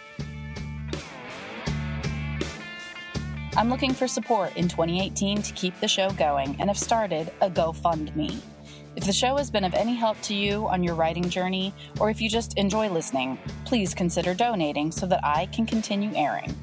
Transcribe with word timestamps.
I'm 3.58 3.68
looking 3.68 3.92
for 3.92 4.08
support 4.08 4.56
in 4.56 4.68
2018 4.68 5.42
to 5.42 5.52
keep 5.52 5.78
the 5.80 5.88
show 5.88 6.08
going 6.12 6.56
and 6.60 6.70
have 6.70 6.78
started 6.78 7.30
a 7.42 7.50
GoFundMe. 7.50 8.40
If 8.96 9.04
the 9.04 9.12
show 9.12 9.36
has 9.36 9.50
been 9.50 9.64
of 9.64 9.74
any 9.74 9.94
help 9.94 10.18
to 10.22 10.34
you 10.34 10.66
on 10.68 10.82
your 10.82 10.94
writing 10.94 11.28
journey, 11.28 11.74
or 12.00 12.08
if 12.08 12.18
you 12.18 12.30
just 12.30 12.56
enjoy 12.56 12.88
listening, 12.88 13.38
please 13.66 13.92
consider 13.92 14.32
donating 14.32 14.90
so 14.90 15.04
that 15.06 15.20
I 15.22 15.46
can 15.46 15.66
continue 15.66 16.12
airing. 16.14 16.56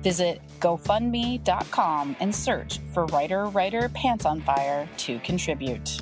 Visit 0.00 0.40
GoFundMe.com 0.60 2.16
and 2.20 2.34
search 2.34 2.78
for 2.94 3.04
Writer 3.06 3.44
Writer 3.46 3.90
Pants 3.90 4.24
on 4.24 4.40
Fire 4.40 4.88
to 4.96 5.18
contribute. 5.18 6.00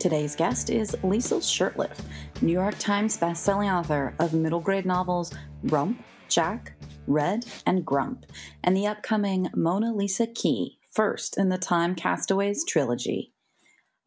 Today's 0.00 0.34
guest 0.34 0.70
is 0.70 0.96
Liesl 1.02 1.40
Shurtleff, 1.40 2.00
New 2.42 2.52
York 2.52 2.78
Times 2.78 3.16
bestselling 3.16 3.72
author 3.72 4.14
of 4.18 4.34
middle 4.34 4.60
grade 4.60 4.86
novels 4.86 5.32
Rump, 5.62 6.02
Jack, 6.28 6.72
Red, 7.06 7.44
and 7.64 7.86
Grump, 7.86 8.26
and 8.64 8.76
the 8.76 8.88
upcoming 8.88 9.50
Mona 9.54 9.94
Lisa 9.94 10.26
Key, 10.26 10.80
first 10.90 11.38
in 11.38 11.48
the 11.48 11.58
Time 11.58 11.94
Castaways 11.94 12.64
trilogy. 12.64 13.34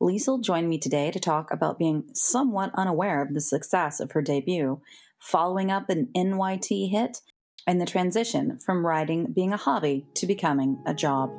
Liesl 0.04 0.44
joined 0.44 0.68
me 0.68 0.78
today 0.78 1.12
to 1.12 1.20
talk 1.20 1.50
about 1.50 1.80
being 1.80 2.04
somewhat 2.14 2.72
unaware 2.76 3.22
of 3.22 3.34
the 3.34 3.40
success 3.40 4.02
of 4.02 4.12
her 4.12 4.22
debut, 4.22 4.82
following 5.18 5.72
up 5.72 5.90
an 5.90 6.10
NYT 6.14 6.92
hit, 6.92 7.22
and 7.66 7.80
the 7.80 7.86
transition 7.86 8.60
from 8.60 8.86
writing 8.86 9.32
being 9.34 9.54
a 9.54 9.58
hobby 9.58 10.06
to 10.16 10.28
becoming 10.28 10.84
a 10.86 10.94
job. 10.94 11.32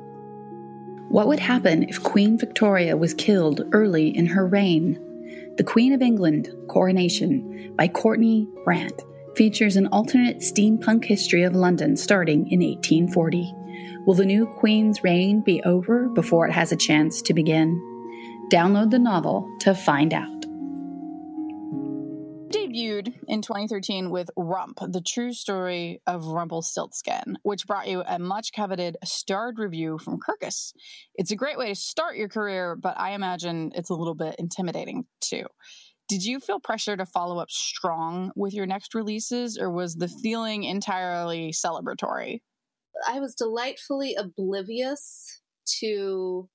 What 1.09 1.27
would 1.27 1.39
happen 1.39 1.83
if 1.83 2.01
Queen 2.01 2.39
Victoria 2.39 2.97
was 2.97 3.13
killed 3.13 3.61
early 3.71 4.07
in 4.07 4.25
her 4.25 4.47
reign? 4.47 4.99
The 5.57 5.63
Queen 5.63 5.93
of 5.93 6.01
England 6.01 6.49
Coronation 6.67 7.75
by 7.77 7.87
Courtney 7.87 8.47
Brandt 8.63 8.99
features 9.35 9.75
an 9.75 9.85
alternate 9.87 10.37
steampunk 10.37 11.05
history 11.05 11.43
of 11.43 11.53
London 11.53 11.95
starting 11.95 12.49
in 12.49 12.61
1840. 12.61 13.53
Will 14.07 14.15
the 14.15 14.25
new 14.25 14.47
Queen's 14.47 15.03
reign 15.03 15.41
be 15.41 15.61
over 15.61 16.09
before 16.09 16.47
it 16.47 16.51
has 16.51 16.71
a 16.71 16.75
chance 16.75 17.21
to 17.21 17.33
begin? 17.35 17.94
Download 18.51 18.91
the 18.91 18.99
novel 18.99 19.49
to 19.61 19.73
find 19.73 20.13
out. 20.13 20.41
Debuted 22.51 23.15
in 23.27 23.41
2013 23.41 24.11
with 24.11 24.29
Rump, 24.37 24.77
the 24.87 25.01
true 25.01 25.33
story 25.33 25.99
of 26.05 26.27
Rumpelstiltskin, 26.27 27.39
which 27.41 27.65
brought 27.65 27.87
you 27.87 28.03
a 28.05 28.19
much 28.19 28.53
coveted 28.53 28.97
starred 29.03 29.57
review 29.57 29.97
from 29.97 30.19
Kirkus. 30.19 30.73
It's 31.15 31.31
a 31.31 31.35
great 31.35 31.57
way 31.57 31.69
to 31.69 31.75
start 31.75 32.17
your 32.17 32.29
career, 32.29 32.75
but 32.75 32.99
I 32.99 33.11
imagine 33.11 33.71
it's 33.73 33.89
a 33.89 33.95
little 33.95 34.13
bit 34.13 34.35
intimidating 34.37 35.05
too. 35.21 35.47
Did 36.07 36.23
you 36.23 36.39
feel 36.39 36.59
pressure 36.59 36.95
to 36.95 37.05
follow 37.05 37.39
up 37.39 37.49
strong 37.49 38.31
with 38.35 38.53
your 38.53 38.67
next 38.67 38.93
releases, 38.93 39.57
or 39.57 39.71
was 39.71 39.95
the 39.95 40.07
feeling 40.07 40.65
entirely 40.65 41.51
celebratory? 41.51 42.41
I 43.07 43.19
was 43.19 43.33
delightfully 43.33 44.13
oblivious 44.13 45.41
to 45.79 46.47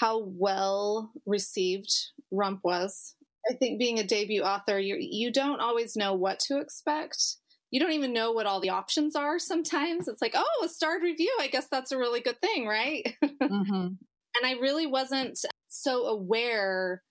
how 0.00 0.18
well 0.24 1.12
received 1.26 1.92
Rump 2.30 2.60
was. 2.64 3.14
I 3.48 3.54
think 3.54 3.78
being 3.78 3.98
a 3.98 4.04
debut 4.04 4.42
author, 4.42 4.78
you 4.78 4.96
you 4.98 5.30
don't 5.30 5.60
always 5.60 5.96
know 5.96 6.14
what 6.14 6.40
to 6.40 6.58
expect. 6.58 7.36
You 7.70 7.80
don't 7.80 7.92
even 7.92 8.12
know 8.12 8.32
what 8.32 8.46
all 8.46 8.60
the 8.60 8.70
options 8.70 9.14
are. 9.14 9.38
Sometimes 9.38 10.08
it's 10.08 10.20
like, 10.20 10.34
oh, 10.34 10.62
a 10.64 10.68
starred 10.68 11.02
review. 11.02 11.34
I 11.40 11.46
guess 11.46 11.68
that's 11.70 11.92
a 11.92 11.98
really 11.98 12.20
good 12.20 12.40
thing, 12.40 12.66
right? 12.66 13.14
Mm-hmm. 13.50 13.74
and 13.74 14.44
I 14.44 14.52
really 14.60 14.86
wasn't 14.86 15.40
so 15.68 16.06
aware 16.06 17.02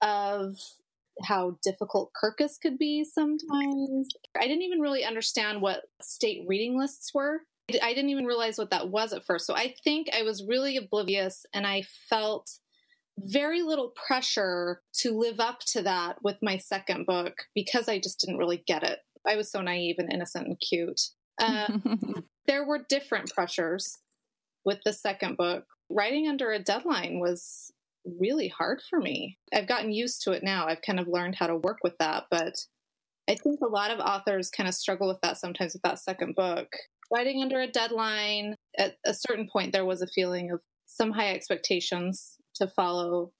of 0.00 0.56
how 1.22 1.58
difficult 1.62 2.12
Kirkus 2.14 2.58
could 2.60 2.78
be 2.78 3.04
sometimes. 3.04 4.08
I 4.36 4.46
didn't 4.46 4.62
even 4.62 4.80
really 4.80 5.04
understand 5.04 5.60
what 5.60 5.82
state 6.00 6.44
reading 6.48 6.78
lists 6.78 7.12
were. 7.12 7.40
I 7.82 7.94
didn't 7.94 8.10
even 8.10 8.26
realize 8.26 8.58
what 8.58 8.70
that 8.70 8.88
was 8.88 9.12
at 9.12 9.24
first. 9.24 9.46
So 9.46 9.54
I 9.54 9.74
think 9.84 10.08
I 10.16 10.22
was 10.22 10.44
really 10.46 10.76
oblivious 10.76 11.46
and 11.54 11.66
I 11.66 11.82
felt 12.10 12.50
very 13.18 13.62
little 13.62 13.92
pressure 14.06 14.80
to 14.98 15.16
live 15.16 15.38
up 15.38 15.60
to 15.60 15.82
that 15.82 16.16
with 16.22 16.38
my 16.42 16.58
second 16.58 17.06
book 17.06 17.34
because 17.54 17.88
I 17.88 17.98
just 17.98 18.20
didn't 18.20 18.38
really 18.38 18.62
get 18.66 18.82
it. 18.82 18.98
I 19.26 19.36
was 19.36 19.50
so 19.50 19.60
naive 19.60 19.96
and 19.98 20.12
innocent 20.12 20.46
and 20.46 20.60
cute. 20.60 21.00
Uh, 21.40 21.78
there 22.46 22.64
were 22.64 22.84
different 22.88 23.32
pressures 23.32 23.98
with 24.64 24.80
the 24.84 24.92
second 24.92 25.36
book. 25.36 25.64
Writing 25.88 26.28
under 26.28 26.50
a 26.50 26.58
deadline 26.58 27.20
was 27.20 27.70
really 28.18 28.48
hard 28.48 28.80
for 28.88 28.98
me. 28.98 29.38
I've 29.54 29.68
gotten 29.68 29.92
used 29.92 30.22
to 30.22 30.32
it 30.32 30.42
now. 30.42 30.66
I've 30.66 30.82
kind 30.82 30.98
of 30.98 31.06
learned 31.06 31.36
how 31.36 31.46
to 31.46 31.56
work 31.56 31.78
with 31.84 31.96
that, 31.98 32.24
but 32.30 32.54
I 33.28 33.36
think 33.36 33.60
a 33.60 33.68
lot 33.68 33.92
of 33.92 34.00
authors 34.00 34.50
kind 34.50 34.68
of 34.68 34.74
struggle 34.74 35.06
with 35.06 35.20
that 35.22 35.38
sometimes 35.38 35.74
with 35.74 35.82
that 35.82 36.00
second 36.00 36.34
book 36.34 36.68
writing 37.12 37.42
under 37.42 37.60
a 37.60 37.66
deadline. 37.66 38.56
At 38.78 38.96
a 39.04 39.14
certain 39.14 39.48
point, 39.52 39.72
there 39.72 39.84
was 39.84 40.02
a 40.02 40.06
feeling 40.06 40.50
of 40.50 40.60
some 40.86 41.12
high 41.12 41.32
expectations 41.32 42.36
to 42.56 42.68
follow 42.68 43.32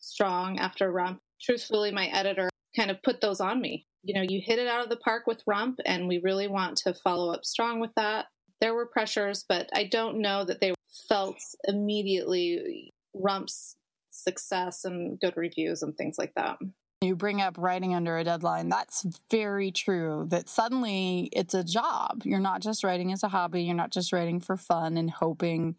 strong 0.00 0.58
after 0.58 0.90
Rump. 0.90 1.20
Truthfully, 1.40 1.92
my 1.92 2.06
editor 2.06 2.50
kind 2.76 2.90
of 2.90 3.02
put 3.02 3.20
those 3.20 3.40
on 3.40 3.60
me. 3.60 3.86
You 4.02 4.14
know, 4.14 4.26
you 4.26 4.40
hit 4.44 4.58
it 4.58 4.66
out 4.66 4.82
of 4.82 4.88
the 4.88 4.96
park 4.96 5.26
with 5.26 5.42
Rump, 5.46 5.78
and 5.84 6.08
we 6.08 6.20
really 6.22 6.48
want 6.48 6.76
to 6.78 6.94
follow 6.94 7.32
up 7.32 7.44
strong 7.44 7.80
with 7.80 7.94
that. 7.96 8.26
There 8.60 8.74
were 8.74 8.86
pressures, 8.86 9.44
but 9.48 9.68
I 9.74 9.84
don't 9.84 10.20
know 10.20 10.44
that 10.44 10.60
they 10.60 10.74
felt 11.08 11.38
immediately 11.64 12.92
Rump's 13.14 13.76
success 14.10 14.84
and 14.84 15.18
good 15.20 15.36
reviews 15.36 15.82
and 15.82 15.94
things 15.96 16.16
like 16.18 16.32
that. 16.36 16.58
You 17.02 17.16
bring 17.16 17.40
up 17.40 17.56
writing 17.56 17.94
under 17.94 18.18
a 18.18 18.24
deadline. 18.24 18.68
That's 18.68 19.06
very 19.30 19.70
true. 19.70 20.26
That 20.28 20.50
suddenly 20.50 21.30
it's 21.32 21.54
a 21.54 21.64
job. 21.64 22.20
You're 22.26 22.40
not 22.40 22.60
just 22.60 22.84
writing 22.84 23.10
as 23.10 23.22
a 23.22 23.28
hobby. 23.28 23.62
You're 23.62 23.74
not 23.74 23.90
just 23.90 24.12
writing 24.12 24.38
for 24.38 24.58
fun 24.58 24.98
and 24.98 25.10
hoping 25.10 25.76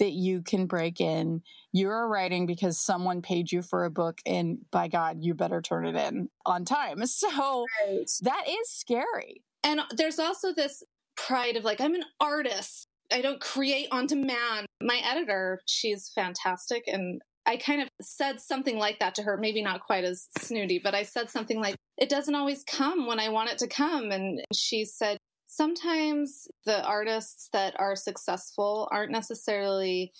that 0.00 0.10
you 0.14 0.42
can 0.42 0.66
break 0.66 1.00
in. 1.00 1.42
You're 1.70 2.08
writing 2.08 2.46
because 2.46 2.76
someone 2.76 3.22
paid 3.22 3.52
you 3.52 3.62
for 3.62 3.84
a 3.84 3.90
book, 3.90 4.18
and 4.26 4.58
by 4.72 4.88
God, 4.88 5.18
you 5.20 5.32
better 5.34 5.62
turn 5.62 5.86
it 5.86 5.94
in 5.94 6.28
on 6.44 6.64
time. 6.64 7.04
So 7.14 7.66
right. 7.86 8.10
that 8.22 8.44
is 8.48 8.70
scary. 8.70 9.42
And 9.62 9.80
there's 9.96 10.18
also 10.18 10.52
this 10.52 10.82
pride 11.16 11.56
of 11.56 11.62
like, 11.62 11.80
I'm 11.80 11.94
an 11.94 12.04
artist. 12.20 12.88
I 13.12 13.20
don't 13.20 13.40
create 13.40 13.86
on 13.92 14.06
demand. 14.06 14.66
My 14.82 15.00
editor, 15.04 15.60
she's 15.66 16.10
fantastic 16.12 16.84
and 16.88 17.22
I 17.46 17.56
kind 17.56 17.82
of 17.82 17.88
said 18.00 18.40
something 18.40 18.78
like 18.78 19.00
that 19.00 19.14
to 19.16 19.22
her, 19.22 19.36
maybe 19.36 19.62
not 19.62 19.84
quite 19.84 20.04
as 20.04 20.28
snooty, 20.38 20.80
but 20.82 20.94
I 20.94 21.02
said 21.02 21.30
something 21.30 21.60
like, 21.60 21.76
It 21.98 22.08
doesn't 22.08 22.34
always 22.34 22.64
come 22.64 23.06
when 23.06 23.20
I 23.20 23.28
want 23.28 23.50
it 23.50 23.58
to 23.58 23.68
come. 23.68 24.10
And 24.10 24.40
she 24.52 24.84
said, 24.84 25.18
Sometimes 25.46 26.48
the 26.64 26.82
artists 26.84 27.48
that 27.52 27.78
are 27.78 27.96
successful 27.96 28.88
aren't 28.90 29.12
necessarily 29.12 30.12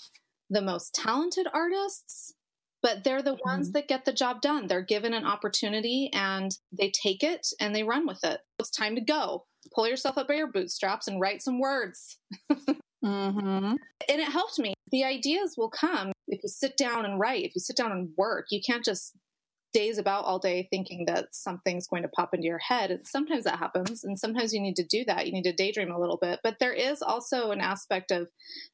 the 0.50 0.62
most 0.62 0.94
talented 0.94 1.46
artists, 1.52 2.34
but 2.82 3.02
they're 3.02 3.22
the 3.22 3.32
mm-hmm. 3.32 3.48
ones 3.48 3.72
that 3.72 3.88
get 3.88 4.04
the 4.04 4.12
job 4.12 4.42
done. 4.42 4.66
They're 4.66 4.82
given 4.82 5.14
an 5.14 5.24
opportunity 5.24 6.10
and 6.12 6.56
they 6.70 6.90
take 6.90 7.22
it 7.22 7.48
and 7.60 7.74
they 7.74 7.82
run 7.82 8.06
with 8.06 8.22
it. 8.22 8.40
It's 8.58 8.70
time 8.70 8.94
to 8.96 9.00
go. 9.00 9.46
Pull 9.74 9.88
yourself 9.88 10.18
up 10.18 10.28
by 10.28 10.34
your 10.34 10.52
bootstraps 10.52 11.08
and 11.08 11.20
write 11.20 11.42
some 11.42 11.58
words. 11.58 12.18
mm-hmm. 13.04 13.38
And 13.42 13.78
it 14.08 14.28
helped 14.28 14.58
me. 14.58 14.74
The 14.94 15.02
ideas 15.02 15.56
will 15.58 15.70
come 15.70 16.12
if 16.28 16.40
you 16.44 16.48
sit 16.48 16.76
down 16.76 17.04
and 17.04 17.18
write, 17.18 17.44
if 17.44 17.56
you 17.56 17.60
sit 17.60 17.76
down 17.76 17.90
and 17.90 18.10
work, 18.16 18.46
you 18.50 18.60
can't 18.64 18.84
just 18.84 19.16
days 19.72 19.98
about 19.98 20.24
all 20.24 20.38
day 20.38 20.68
thinking 20.70 21.06
that 21.06 21.34
something's 21.34 21.88
going 21.88 22.02
to 22.02 22.08
pop 22.08 22.32
into 22.32 22.46
your 22.46 22.60
head. 22.60 22.92
And 22.92 23.04
sometimes 23.04 23.42
that 23.42 23.58
happens, 23.58 24.04
and 24.04 24.16
sometimes 24.16 24.54
you 24.54 24.60
need 24.60 24.76
to 24.76 24.86
do 24.86 25.04
that. 25.06 25.26
You 25.26 25.32
need 25.32 25.42
to 25.42 25.52
daydream 25.52 25.90
a 25.90 25.98
little 25.98 26.16
bit. 26.16 26.38
But 26.44 26.60
there 26.60 26.72
is 26.72 27.02
also 27.02 27.50
an 27.50 27.60
aspect 27.60 28.12
of 28.12 28.28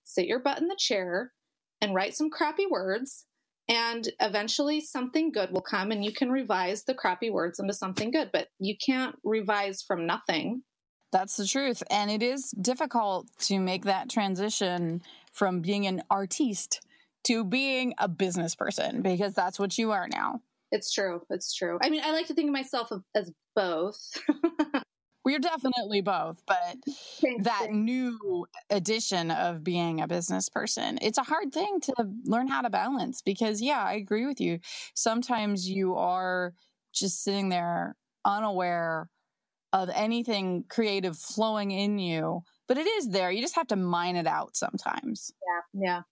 sit 0.04 0.26
your 0.26 0.40
butt 0.40 0.60
in 0.60 0.68
the 0.68 0.76
chair 0.78 1.32
and 1.80 1.94
write 1.94 2.14
some 2.14 2.28
crappy 2.28 2.66
words. 2.70 3.24
And 3.66 4.06
eventually, 4.20 4.82
something 4.82 5.32
good 5.32 5.52
will 5.52 5.62
come, 5.62 5.90
and 5.90 6.04
you 6.04 6.12
can 6.12 6.30
revise 6.30 6.84
the 6.84 6.92
crappy 6.92 7.30
words 7.30 7.58
into 7.58 7.72
something 7.72 8.10
good. 8.10 8.28
But 8.30 8.48
you 8.58 8.76
can't 8.76 9.16
revise 9.24 9.80
from 9.80 10.06
nothing. 10.06 10.64
That's 11.12 11.36
the 11.36 11.46
truth. 11.46 11.82
And 11.90 12.10
it 12.10 12.22
is 12.22 12.50
difficult 12.50 13.26
to 13.40 13.58
make 13.58 13.84
that 13.86 14.10
transition 14.10 15.02
from 15.32 15.60
being 15.60 15.86
an 15.86 16.02
artiste 16.10 16.80
to 17.24 17.44
being 17.44 17.94
a 17.98 18.08
business 18.08 18.54
person 18.54 19.02
because 19.02 19.34
that's 19.34 19.58
what 19.58 19.76
you 19.78 19.92
are 19.92 20.08
now. 20.08 20.40
It's 20.72 20.92
true. 20.92 21.22
It's 21.30 21.54
true. 21.54 21.78
I 21.82 21.90
mean, 21.90 22.02
I 22.04 22.12
like 22.12 22.28
to 22.28 22.34
think 22.34 22.48
of 22.48 22.52
myself 22.52 22.92
as 23.14 23.32
both. 23.54 23.98
we're 25.24 25.38
definitely 25.38 26.00
both, 26.00 26.42
but 26.46 26.76
that 27.42 27.72
new 27.72 28.46
addition 28.70 29.30
of 29.30 29.62
being 29.64 30.00
a 30.00 30.08
business 30.08 30.48
person, 30.48 30.98
it's 31.02 31.18
a 31.18 31.22
hard 31.22 31.52
thing 31.52 31.80
to 31.82 31.94
learn 32.24 32.48
how 32.48 32.62
to 32.62 32.70
balance 32.70 33.20
because, 33.20 33.60
yeah, 33.60 33.82
I 33.82 33.94
agree 33.94 34.26
with 34.26 34.40
you. 34.40 34.60
Sometimes 34.94 35.68
you 35.68 35.96
are 35.96 36.54
just 36.92 37.22
sitting 37.22 37.48
there 37.48 37.96
unaware 38.24 39.08
of 39.72 39.90
anything 39.94 40.64
creative 40.68 41.16
flowing 41.16 41.70
in 41.70 41.98
you, 41.98 42.42
but 42.70 42.78
it 42.78 42.86
is 42.86 43.08
there. 43.08 43.32
You 43.32 43.42
just 43.42 43.56
have 43.56 43.66
to 43.66 43.76
mine 43.76 44.14
it 44.14 44.28
out 44.28 44.56
sometimes. 44.56 45.32
Yeah. 45.74 45.82
Yeah. 45.82 46.02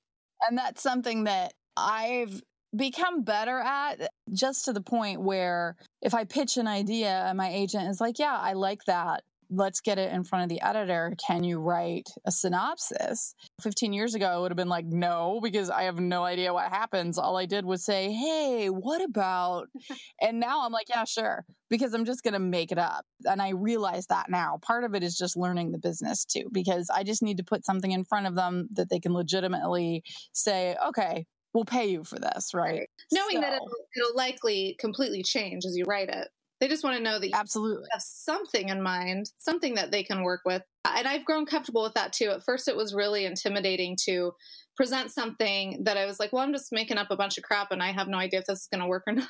And 0.49 0.59
that's 0.59 0.83
something 0.83 1.23
that 1.23 1.55
I've 1.77 2.43
become 2.75 3.23
better 3.23 3.61
at 3.61 4.11
just 4.33 4.65
to 4.65 4.73
the 4.73 4.81
point 4.81 5.21
where 5.21 5.77
if 6.03 6.15
I 6.15 6.25
pitch 6.25 6.57
an 6.57 6.67
idea 6.67 7.11
and 7.27 7.39
my 7.39 7.49
agent 7.49 7.89
is 7.89 8.01
like, 8.01 8.19
yeah, 8.19 8.37
I 8.37 8.55
like 8.55 8.87
that. 8.87 9.23
Let's 9.51 9.81
get 9.81 9.99
it 9.99 10.13
in 10.13 10.25
front 10.25 10.45
of 10.45 10.49
the 10.49 10.61
editor. 10.61 11.15
Can 11.27 11.45
you 11.45 11.59
write 11.59 12.09
a 12.27 12.33
synopsis? 12.33 13.35
15 13.63 13.93
years 13.93 14.15
ago, 14.15 14.27
I 14.27 14.39
would 14.39 14.51
have 14.51 14.57
been 14.57 14.69
like, 14.69 14.87
no, 14.87 15.41
because 15.43 15.71
I 15.71 15.85
have 15.85 15.99
no 15.99 16.25
idea 16.25 16.53
what 16.53 16.69
happens. 16.69 17.19
All 17.19 17.37
I 17.37 17.47
did 17.47 17.65
was 17.65 17.85
say, 17.85 18.13
hey, 18.13 18.69
what 18.69 19.03
about? 19.03 19.69
and 20.21 20.41
now 20.41 20.65
I'm 20.65 20.73
like, 20.73 20.89
yeah, 20.89 21.05
sure, 21.05 21.45
because 21.71 21.95
I'm 21.95 22.05
just 22.05 22.23
going 22.23 22.35
to 22.35 22.41
make 22.41 22.73
it 22.73 22.79
up. 22.79 23.05
And 23.25 23.41
I 23.41 23.51
realize 23.51 24.07
that 24.07 24.27
now. 24.29 24.59
Part 24.63 24.85
of 24.85 24.95
it 24.95 25.03
is 25.03 25.17
just 25.17 25.37
learning 25.37 25.73
the 25.73 25.79
business 25.79 26.25
too, 26.25 26.49
because 26.53 26.91
I 26.95 27.03
just 27.03 27.23
need 27.23 27.39
to 27.39 27.45
put 27.45 27.65
something 27.65 27.91
in 27.91 28.05
front 28.05 28.27
of 28.27 28.35
them 28.35 28.69
that 28.73 28.91
they 28.91 29.01
can 29.01 29.15
legitimately 29.15 30.03
say, 30.33 30.77
okay, 30.89 31.27
we'll 31.55 31.65
pay 31.65 31.87
you 31.87 32.05
for 32.05 32.19
this, 32.19 32.53
right? 32.55 32.89
Knowing 33.13 33.37
so. 33.37 33.41
that 33.41 33.53
it'll, 33.55 33.69
it'll, 33.97 34.17
likely 34.17 34.77
completely 34.79 35.23
change 35.23 35.65
as 35.65 35.77
you 35.77 35.85
write 35.87 36.09
it. 36.09 36.29
They 36.61 36.69
just 36.69 36.83
want 36.83 36.97
to 36.97 37.03
know 37.03 37.19
that 37.19 37.29
you 37.29 37.35
absolutely 37.35 37.87
have 37.93 38.03
something 38.03 38.69
in 38.69 38.83
mind, 38.83 39.31
something 39.39 39.75
that 39.77 39.93
they 39.93 40.03
can 40.03 40.23
work 40.23 40.41
with. 40.45 40.63
And 40.85 41.07
I've 41.07 41.25
grown 41.25 41.47
comfortable 41.47 41.83
with 41.83 41.95
that 41.95 42.13
too. 42.13 42.31
At 42.31 42.45
first, 42.45 42.69
it 42.69 42.77
was 42.77 42.95
really 42.95 43.25
intimidating 43.25 43.97
to 44.07 44.33
present 44.77 45.11
something 45.11 45.83
that 45.85 45.97
I 45.97 46.07
was 46.07 46.19
like, 46.19 46.33
well, 46.33 46.43
I'm 46.43 46.53
just 46.53 46.73
making 46.73 46.99
up 46.99 47.11
a 47.11 47.17
bunch 47.17 47.39
of 47.39 47.45
crap 47.45 47.71
and 47.71 47.83
I 47.83 47.93
have 47.93 48.09
no 48.09 48.19
idea 48.19 48.41
if 48.41 48.47
this 48.47 48.63
is 48.63 48.69
going 48.73 48.81
to 48.81 48.89
work 48.89 49.05
or 49.07 49.13
not. 49.15 49.29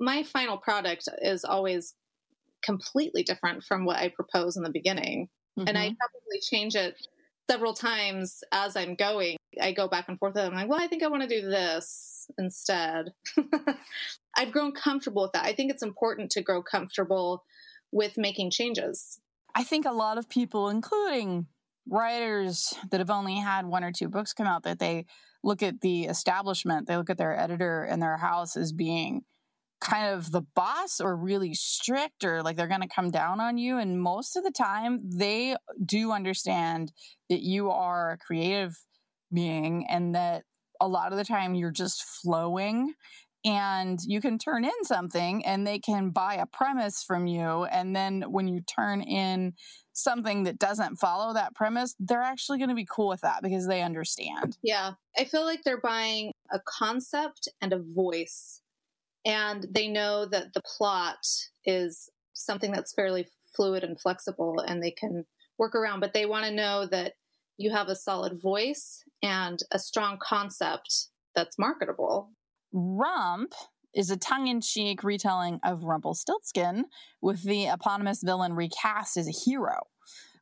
My 0.00 0.22
final 0.22 0.58
product 0.58 1.08
is 1.22 1.44
always 1.44 1.94
completely 2.62 3.22
different 3.22 3.62
from 3.62 3.84
what 3.84 3.96
I 3.96 4.08
propose 4.08 4.56
in 4.56 4.62
the 4.62 4.70
beginning. 4.70 5.28
Mm-hmm. 5.58 5.68
And 5.68 5.78
I 5.78 5.86
mm-hmm. 5.88 5.94
probably 5.96 6.40
change 6.42 6.74
it 6.74 6.96
several 7.50 7.74
times 7.74 8.42
as 8.52 8.76
I'm 8.76 8.94
going. 8.94 9.36
I 9.60 9.72
go 9.72 9.88
back 9.88 10.08
and 10.08 10.18
forth. 10.18 10.36
And 10.36 10.48
I'm 10.48 10.54
like, 10.54 10.68
well, 10.68 10.82
I 10.82 10.88
think 10.88 11.02
I 11.02 11.08
want 11.08 11.22
to 11.22 11.28
do 11.28 11.48
this 11.48 12.26
instead. 12.38 13.12
I've 14.36 14.52
grown 14.52 14.72
comfortable 14.72 15.22
with 15.22 15.32
that. 15.32 15.44
I 15.44 15.52
think 15.52 15.70
it's 15.70 15.82
important 15.82 16.30
to 16.32 16.42
grow 16.42 16.62
comfortable 16.62 17.44
with 17.92 18.18
making 18.18 18.50
changes. 18.50 19.18
I 19.54 19.64
think 19.64 19.86
a 19.86 19.92
lot 19.92 20.18
of 20.18 20.28
people, 20.28 20.68
including 20.68 21.46
writers 21.88 22.74
that 22.90 23.00
have 23.00 23.10
only 23.10 23.36
had 23.36 23.66
one 23.66 23.84
or 23.84 23.92
two 23.92 24.08
books 24.08 24.32
come 24.32 24.46
out, 24.46 24.64
that 24.64 24.78
they 24.78 25.06
look 25.42 25.62
at 25.62 25.80
the 25.80 26.04
establishment, 26.04 26.86
they 26.86 26.96
look 26.96 27.10
at 27.10 27.16
their 27.16 27.38
editor 27.38 27.84
and 27.84 28.02
their 28.02 28.18
house 28.18 28.56
as 28.56 28.72
being 28.72 29.22
kind 29.80 30.12
of 30.14 30.32
the 30.32 30.42
boss 30.54 31.00
or 31.00 31.16
really 31.16 31.54
strict 31.54 32.24
or 32.24 32.42
like 32.42 32.56
they're 32.56 32.66
going 32.66 32.80
to 32.80 32.88
come 32.88 33.10
down 33.10 33.40
on 33.40 33.56
you. 33.56 33.78
And 33.78 34.00
most 34.00 34.36
of 34.36 34.42
the 34.42 34.50
time, 34.50 35.00
they 35.04 35.56
do 35.84 36.12
understand 36.12 36.92
that 37.28 37.40
you 37.40 37.70
are 37.70 38.12
a 38.12 38.18
creative 38.18 38.76
being 39.32 39.86
and 39.88 40.14
that 40.14 40.44
a 40.80 40.88
lot 40.88 41.12
of 41.12 41.18
the 41.18 41.24
time 41.24 41.54
you're 41.54 41.70
just 41.70 42.02
flowing 42.02 42.94
and 43.46 44.00
you 44.04 44.20
can 44.20 44.38
turn 44.38 44.64
in 44.64 44.84
something 44.84 45.46
and 45.46 45.64
they 45.64 45.78
can 45.78 46.10
buy 46.10 46.34
a 46.34 46.46
premise 46.46 47.02
from 47.02 47.26
you 47.26 47.64
and 47.64 47.94
then 47.94 48.22
when 48.22 48.48
you 48.48 48.60
turn 48.60 49.00
in 49.00 49.54
something 49.92 50.42
that 50.42 50.58
doesn't 50.58 50.96
follow 50.96 51.32
that 51.32 51.54
premise 51.54 51.94
they're 52.00 52.20
actually 52.20 52.58
going 52.58 52.68
to 52.68 52.74
be 52.74 52.86
cool 52.90 53.08
with 53.08 53.20
that 53.22 53.42
because 53.42 53.66
they 53.66 53.80
understand. 53.80 54.58
Yeah 54.62 54.92
i 55.16 55.24
feel 55.24 55.44
like 55.44 55.62
they're 55.62 55.80
buying 55.80 56.32
a 56.52 56.60
concept 56.66 57.48
and 57.62 57.72
a 57.72 57.78
voice 57.78 58.60
and 59.24 59.66
they 59.70 59.88
know 59.88 60.26
that 60.26 60.52
the 60.52 60.62
plot 60.76 61.24
is 61.64 62.10
something 62.34 62.72
that's 62.72 62.92
fairly 62.92 63.28
fluid 63.54 63.84
and 63.84 63.98
flexible 63.98 64.60
and 64.60 64.82
they 64.82 64.90
can 64.90 65.24
work 65.56 65.74
around 65.74 66.00
but 66.00 66.12
they 66.12 66.26
want 66.26 66.44
to 66.44 66.52
know 66.52 66.84
that 66.84 67.14
you 67.58 67.70
have 67.70 67.88
a 67.88 67.96
solid 67.96 68.40
voice 68.42 69.02
and 69.22 69.60
a 69.70 69.78
strong 69.78 70.18
concept 70.20 71.08
that's 71.34 71.58
marketable 71.58 72.30
rump 72.72 73.52
is 73.94 74.10
a 74.10 74.16
tongue-in-cheek 74.16 75.02
retelling 75.02 75.58
of 75.64 75.84
rumpelstiltskin 75.84 76.84
with 77.22 77.42
the 77.42 77.66
eponymous 77.66 78.22
villain 78.22 78.52
recast 78.52 79.16
as 79.16 79.26
a 79.26 79.32
hero. 79.32 79.80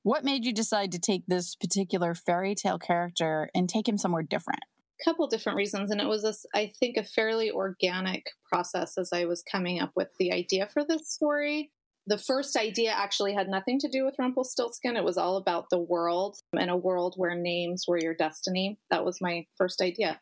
What 0.02 0.24
made 0.24 0.44
you 0.44 0.52
decide 0.52 0.92
to 0.92 0.98
take 0.98 1.24
this 1.26 1.54
particular 1.54 2.14
fairy 2.14 2.54
tale 2.54 2.78
character 2.78 3.48
and 3.54 3.68
take 3.68 3.88
him 3.88 3.96
somewhere 3.96 4.22
different? 4.22 4.60
A 5.00 5.04
couple 5.04 5.26
different 5.28 5.56
reasons 5.56 5.90
and 5.90 6.00
it 6.00 6.06
was 6.06 6.22
this 6.22 6.46
i 6.54 6.72
think 6.78 6.96
a 6.96 7.04
fairly 7.04 7.50
organic 7.50 8.26
process 8.50 8.96
as 8.96 9.12
i 9.12 9.24
was 9.24 9.42
coming 9.42 9.80
up 9.80 9.90
with 9.96 10.08
the 10.18 10.32
idea 10.32 10.68
for 10.72 10.84
this 10.84 11.10
story. 11.10 11.72
The 12.06 12.18
first 12.18 12.54
idea 12.54 12.90
actually 12.90 13.32
had 13.32 13.48
nothing 13.48 13.78
to 13.80 13.88
do 13.88 14.04
with 14.04 14.16
rumpelstiltskin. 14.18 14.96
It 14.96 15.04
was 15.04 15.16
all 15.16 15.38
about 15.38 15.70
the 15.70 15.78
world 15.78 16.36
and 16.52 16.70
a 16.70 16.76
world 16.76 17.14
where 17.16 17.34
names 17.34 17.86
were 17.88 17.98
your 17.98 18.14
destiny. 18.14 18.78
That 18.90 19.06
was 19.06 19.22
my 19.22 19.46
first 19.56 19.80
idea. 19.80 20.20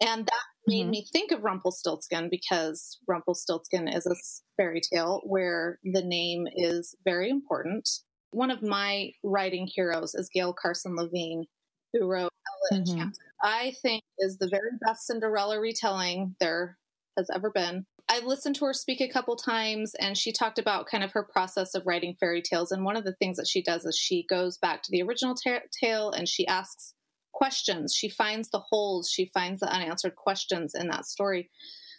And 0.00 0.24
that 0.24 0.44
made 0.66 0.82
mm-hmm. 0.82 0.90
me 0.90 1.06
think 1.12 1.32
of 1.32 1.42
rumpelstiltskin 1.42 2.28
because 2.30 2.98
rumpelstiltskin 3.08 3.88
is 3.88 4.06
a 4.06 4.14
fairy 4.56 4.80
tale 4.80 5.20
where 5.24 5.78
the 5.84 6.02
name 6.02 6.46
is 6.54 6.94
very 7.04 7.30
important 7.30 7.88
one 8.30 8.50
of 8.50 8.62
my 8.62 9.10
writing 9.22 9.66
heroes 9.66 10.14
is 10.14 10.30
gail 10.32 10.52
carson 10.52 10.96
levine 10.96 11.44
who 11.92 12.06
wrote 12.06 12.30
ella 12.72 12.80
mm-hmm. 12.80 13.08
I 13.42 13.74
think 13.82 14.04
is 14.18 14.38
the 14.38 14.48
very 14.48 14.70
best 14.86 15.06
Cinderella 15.06 15.60
retelling 15.60 16.36
there 16.38 16.78
has 17.16 17.28
ever 17.34 17.50
been. 17.50 17.86
I've 18.08 18.24
listened 18.24 18.56
to 18.56 18.64
her 18.66 18.72
speak 18.72 19.00
a 19.00 19.08
couple 19.08 19.36
times 19.36 19.94
and 19.98 20.16
she 20.16 20.32
talked 20.32 20.58
about 20.58 20.86
kind 20.86 21.02
of 21.02 21.12
her 21.12 21.22
process 21.24 21.74
of 21.74 21.86
writing 21.86 22.16
fairy 22.18 22.42
tales. 22.42 22.70
And 22.70 22.84
one 22.84 22.96
of 22.96 23.04
the 23.04 23.14
things 23.14 23.36
that 23.36 23.48
she 23.48 23.62
does 23.62 23.84
is 23.84 23.96
she 23.96 24.24
goes 24.28 24.58
back 24.58 24.82
to 24.82 24.90
the 24.90 25.02
original 25.02 25.34
tale 25.80 26.10
and 26.10 26.28
she 26.28 26.46
asks 26.46 26.94
questions. 27.32 27.94
She 27.94 28.08
finds 28.08 28.50
the 28.50 28.62
holes, 28.70 29.10
she 29.10 29.30
finds 29.32 29.60
the 29.60 29.72
unanswered 29.72 30.16
questions 30.16 30.74
in 30.74 30.88
that 30.88 31.06
story. 31.06 31.50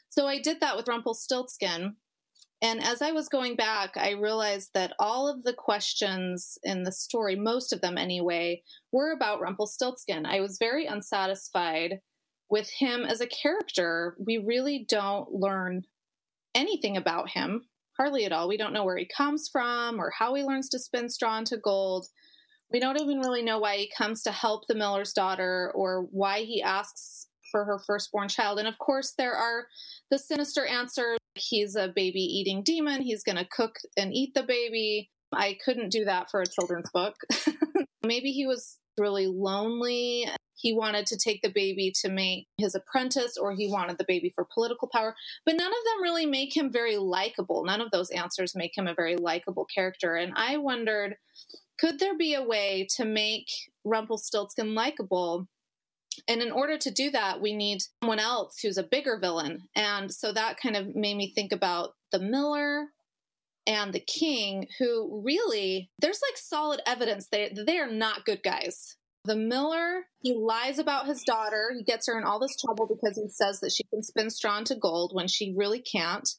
So 0.09 0.27
I 0.27 0.39
did 0.39 0.59
that 0.61 0.77
with 0.77 0.87
Rumpelstiltskin. 0.87 1.95
And 2.61 2.81
as 2.81 3.01
I 3.01 3.11
was 3.11 3.27
going 3.27 3.57
back, 3.57 3.97
I 3.97 4.11
realized 4.11 4.69
that 4.73 4.93
all 4.97 5.27
of 5.27 5.43
the 5.43 5.53
questions 5.53 6.57
in 6.63 6.83
the 6.83 6.93
story, 6.93 7.35
most 7.35 7.73
of 7.73 7.81
them 7.81 7.97
anyway, 7.97 8.63
were 8.91 9.11
about 9.11 9.41
Rumpelstiltskin. 9.41 10.25
I 10.25 10.39
was 10.39 10.57
very 10.59 10.85
unsatisfied 10.85 11.99
with 12.49 12.69
him 12.69 13.03
as 13.03 13.19
a 13.19 13.27
character. 13.27 14.15
We 14.23 14.37
really 14.37 14.85
don't 14.87 15.29
learn 15.33 15.83
anything 16.55 16.95
about 16.95 17.31
him, 17.31 17.65
hardly 17.97 18.23
at 18.23 18.31
all. 18.31 18.47
We 18.47 18.57
don't 18.57 18.73
know 18.73 18.85
where 18.85 18.97
he 18.97 19.07
comes 19.07 19.49
from 19.51 19.99
or 19.99 20.13
how 20.17 20.33
he 20.35 20.43
learns 20.43 20.69
to 20.69 20.79
spin 20.79 21.09
straw 21.09 21.39
into 21.39 21.57
gold. 21.57 22.07
We 22.73 22.79
don't 22.79 22.99
even 22.99 23.19
really 23.19 23.43
know 23.43 23.59
why 23.59 23.77
he 23.77 23.91
comes 23.95 24.23
to 24.23 24.31
help 24.31 24.65
the 24.67 24.75
miller's 24.75 25.13
daughter 25.13 25.71
or 25.75 26.07
why 26.11 26.39
he 26.39 26.61
asks 26.61 27.27
for 27.51 27.63
her 27.65 27.79
firstborn 27.85 28.27
child. 28.27 28.57
And 28.57 28.67
of 28.67 28.79
course, 28.79 29.13
there 29.15 29.35
are 29.35 29.67
the 30.09 30.17
sinister 30.17 30.65
answers 30.65 31.19
he's 31.35 31.75
a 31.75 31.87
baby 31.87 32.21
eating 32.21 32.63
demon. 32.63 33.01
He's 33.01 33.23
going 33.23 33.37
to 33.37 33.45
cook 33.45 33.77
and 33.97 34.13
eat 34.13 34.33
the 34.33 34.43
baby. 34.43 35.09
I 35.31 35.57
couldn't 35.63 35.89
do 35.89 36.05
that 36.05 36.29
for 36.29 36.41
a 36.41 36.47
children's 36.47 36.89
book. 36.91 37.15
Maybe 38.05 38.31
he 38.31 38.45
was 38.45 38.77
really 38.99 39.27
lonely. 39.27 40.27
He 40.55 40.73
wanted 40.73 41.07
to 41.07 41.17
take 41.17 41.41
the 41.41 41.51
baby 41.51 41.91
to 42.01 42.09
make 42.09 42.47
his 42.57 42.75
apprentice, 42.75 43.37
or 43.37 43.53
he 43.53 43.67
wanted 43.67 43.97
the 43.97 44.05
baby 44.07 44.31
for 44.33 44.47
political 44.53 44.87
power. 44.93 45.15
But 45.45 45.55
none 45.55 45.67
of 45.71 45.73
them 45.85 46.03
really 46.03 46.25
make 46.25 46.55
him 46.55 46.71
very 46.71 46.97
likable. 46.97 47.63
None 47.65 47.81
of 47.81 47.91
those 47.91 48.11
answers 48.11 48.55
make 48.55 48.77
him 48.77 48.87
a 48.87 48.93
very 48.93 49.15
likable 49.15 49.65
character. 49.65 50.15
And 50.15 50.33
I 50.35 50.57
wondered 50.57 51.15
could 51.83 51.99
there 51.99 52.17
be 52.17 52.33
a 52.33 52.43
way 52.43 52.87
to 52.95 53.03
make 53.03 53.47
Rumpelstiltskin 53.83 54.73
likable 54.73 55.47
and 56.27 56.41
in 56.41 56.51
order 56.51 56.77
to 56.77 56.91
do 56.91 57.09
that, 57.11 57.41
we 57.41 57.53
need 57.53 57.81
someone 58.01 58.19
else 58.19 58.59
who's 58.59 58.77
a 58.77 58.83
bigger 58.83 59.17
villain. 59.19 59.63
And 59.75 60.13
so 60.13 60.31
that 60.31 60.59
kind 60.61 60.75
of 60.75 60.95
made 60.95 61.17
me 61.17 61.33
think 61.33 61.51
about 61.51 61.95
the 62.11 62.19
Miller 62.19 62.85
and 63.65 63.93
the 63.93 63.99
King, 63.99 64.67
who 64.77 65.23
really, 65.25 65.89
there's 65.99 66.21
like 66.29 66.37
solid 66.37 66.81
evidence 66.85 67.27
they, 67.31 67.51
they 67.55 67.79
are 67.79 67.89
not 67.89 68.25
good 68.25 68.43
guys. 68.43 68.95
The 69.25 69.35
Miller, 69.35 70.03
he 70.21 70.35
lies 70.35 70.79
about 70.79 71.07
his 71.07 71.23
daughter. 71.23 71.71
He 71.75 71.83
gets 71.83 72.07
her 72.07 72.17
in 72.17 72.25
all 72.25 72.39
this 72.39 72.57
trouble 72.63 72.87
because 72.87 73.17
he 73.17 73.29
says 73.29 73.61
that 73.61 73.71
she 73.71 73.83
can 73.85 74.03
spin 74.03 74.29
straw 74.29 74.57
into 74.57 74.75
gold 74.75 75.11
when 75.13 75.27
she 75.27 75.55
really 75.57 75.81
can't. 75.81 76.29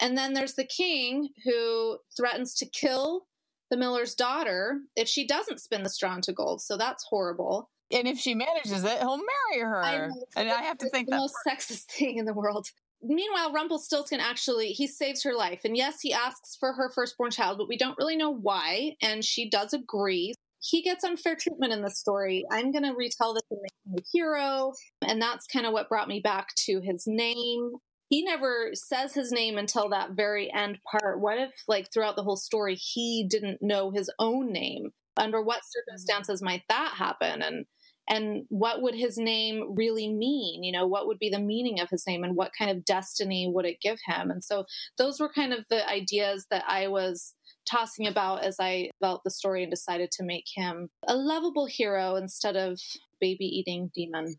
And 0.00 0.16
then 0.16 0.32
there's 0.32 0.54
the 0.54 0.64
king 0.64 1.28
who 1.44 1.98
threatens 2.16 2.54
to 2.56 2.66
kill 2.66 3.26
the 3.70 3.76
Miller's 3.76 4.14
daughter 4.14 4.80
if 4.96 5.08
she 5.08 5.26
doesn't 5.26 5.60
spin 5.60 5.82
the 5.82 5.88
straw 5.88 6.14
into 6.14 6.32
gold. 6.32 6.60
So 6.62 6.76
that's 6.76 7.04
horrible 7.04 7.70
and 7.92 8.06
if 8.06 8.18
she 8.18 8.34
manages 8.34 8.84
it, 8.84 8.98
he'll 8.98 9.18
marry 9.18 9.62
her. 9.62 9.82
I 9.82 9.94
and 10.36 10.50
I 10.50 10.62
have 10.62 10.78
to 10.78 10.88
think 10.88 11.08
that's 11.08 11.16
the 11.16 11.16
most 11.16 11.34
sexist 11.46 11.84
thing 11.86 12.18
in 12.18 12.24
the 12.24 12.34
world. 12.34 12.68
meanwhile, 13.02 13.52
Rumpelstiltskin 13.52 14.20
actually 14.20 14.68
he 14.68 14.86
saves 14.86 15.22
her 15.22 15.34
life, 15.34 15.60
and 15.64 15.76
yes, 15.76 16.00
he 16.00 16.12
asks 16.12 16.56
for 16.56 16.72
her 16.72 16.90
firstborn 16.90 17.30
child, 17.30 17.58
but 17.58 17.68
we 17.68 17.76
don't 17.76 17.98
really 17.98 18.16
know 18.16 18.30
why, 18.30 18.96
and 19.02 19.24
she 19.24 19.48
does 19.48 19.72
agree. 19.72 20.34
He 20.62 20.82
gets 20.82 21.04
unfair 21.04 21.36
treatment 21.36 21.72
in 21.72 21.80
the 21.80 21.90
story. 21.90 22.44
I'm 22.50 22.70
going 22.70 22.84
to 22.84 22.92
retell 22.92 23.32
this 23.32 23.42
and 23.50 23.60
make 23.62 23.72
him 23.86 23.98
a 23.98 24.02
hero, 24.12 24.72
and 25.06 25.20
that's 25.20 25.46
kind 25.46 25.66
of 25.66 25.72
what 25.72 25.88
brought 25.88 26.08
me 26.08 26.20
back 26.20 26.54
to 26.66 26.80
his 26.80 27.04
name. 27.06 27.72
He 28.10 28.24
never 28.24 28.70
says 28.74 29.14
his 29.14 29.30
name 29.30 29.56
until 29.56 29.88
that 29.90 30.10
very 30.10 30.52
end 30.52 30.78
part. 30.90 31.20
What 31.20 31.38
if, 31.38 31.52
like, 31.68 31.92
throughout 31.92 32.16
the 32.16 32.24
whole 32.24 32.36
story, 32.36 32.74
he 32.74 33.24
didn't 33.28 33.62
know 33.62 33.92
his 33.92 34.10
own 34.18 34.52
name? 34.52 34.90
Under 35.16 35.40
what 35.40 35.62
circumstances 35.64 36.42
might 36.42 36.62
that 36.68 36.94
happen? 36.96 37.40
And 37.40 37.66
and 38.08 38.44
what 38.48 38.82
would 38.82 38.94
his 38.94 39.16
name 39.16 39.74
really 39.76 40.12
mean 40.12 40.64
you 40.64 40.72
know 40.72 40.86
what 40.86 41.06
would 41.06 41.18
be 41.18 41.30
the 41.30 41.38
meaning 41.38 41.80
of 41.80 41.88
his 41.90 42.06
name 42.06 42.24
and 42.24 42.34
what 42.34 42.50
kind 42.58 42.70
of 42.70 42.84
destiny 42.84 43.48
would 43.54 43.64
it 43.64 43.80
give 43.80 43.98
him 44.04 44.30
and 44.30 44.42
so 44.42 44.64
those 44.98 45.20
were 45.20 45.28
kind 45.28 45.52
of 45.52 45.64
the 45.70 45.88
ideas 45.88 46.46
that 46.50 46.64
i 46.66 46.88
was 46.88 47.34
tossing 47.68 48.06
about 48.08 48.42
as 48.42 48.56
i 48.58 48.90
developed 49.00 49.24
the 49.24 49.30
story 49.30 49.62
and 49.62 49.70
decided 49.70 50.10
to 50.10 50.24
make 50.24 50.46
him 50.54 50.88
a 51.06 51.14
lovable 51.14 51.66
hero 51.66 52.16
instead 52.16 52.56
of 52.56 52.80
baby 53.20 53.44
eating 53.44 53.90
demon 53.94 54.34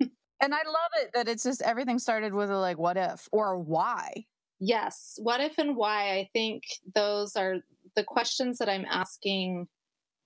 and 0.40 0.54
i 0.54 0.58
love 0.66 0.90
it 1.02 1.10
that 1.14 1.28
it's 1.28 1.44
just 1.44 1.62
everything 1.62 1.98
started 1.98 2.32
with 2.34 2.50
a 2.50 2.58
like 2.58 2.78
what 2.78 2.96
if 2.96 3.28
or 3.32 3.58
why 3.58 4.24
yes 4.58 5.18
what 5.22 5.40
if 5.40 5.58
and 5.58 5.76
why 5.76 6.12
i 6.12 6.28
think 6.32 6.64
those 6.94 7.36
are 7.36 7.56
the 7.96 8.04
questions 8.04 8.58
that 8.58 8.68
i'm 8.68 8.84
asking 8.88 9.66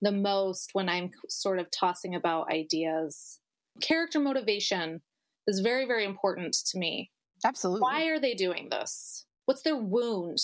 the 0.01 0.11
most 0.11 0.69
when 0.73 0.89
I'm 0.89 1.11
sort 1.27 1.59
of 1.59 1.71
tossing 1.71 2.15
about 2.15 2.51
ideas. 2.51 3.39
Character 3.81 4.19
motivation 4.19 5.01
is 5.47 5.59
very, 5.59 5.85
very 5.85 6.05
important 6.05 6.55
to 6.67 6.77
me. 6.77 7.11
Absolutely. 7.43 7.81
Why 7.81 8.05
are 8.05 8.19
they 8.19 8.33
doing 8.33 8.69
this? 8.69 9.25
What's 9.45 9.63
their 9.63 9.75
wound? 9.75 10.39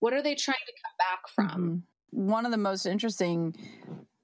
What 0.00 0.12
are 0.12 0.22
they 0.22 0.34
trying 0.34 0.56
to 0.66 0.72
come 0.82 0.94
back 0.98 1.28
from? 1.34 1.84
Mm-hmm. 2.12 2.28
One 2.28 2.46
of 2.46 2.52
the 2.52 2.58
most 2.58 2.86
interesting 2.86 3.54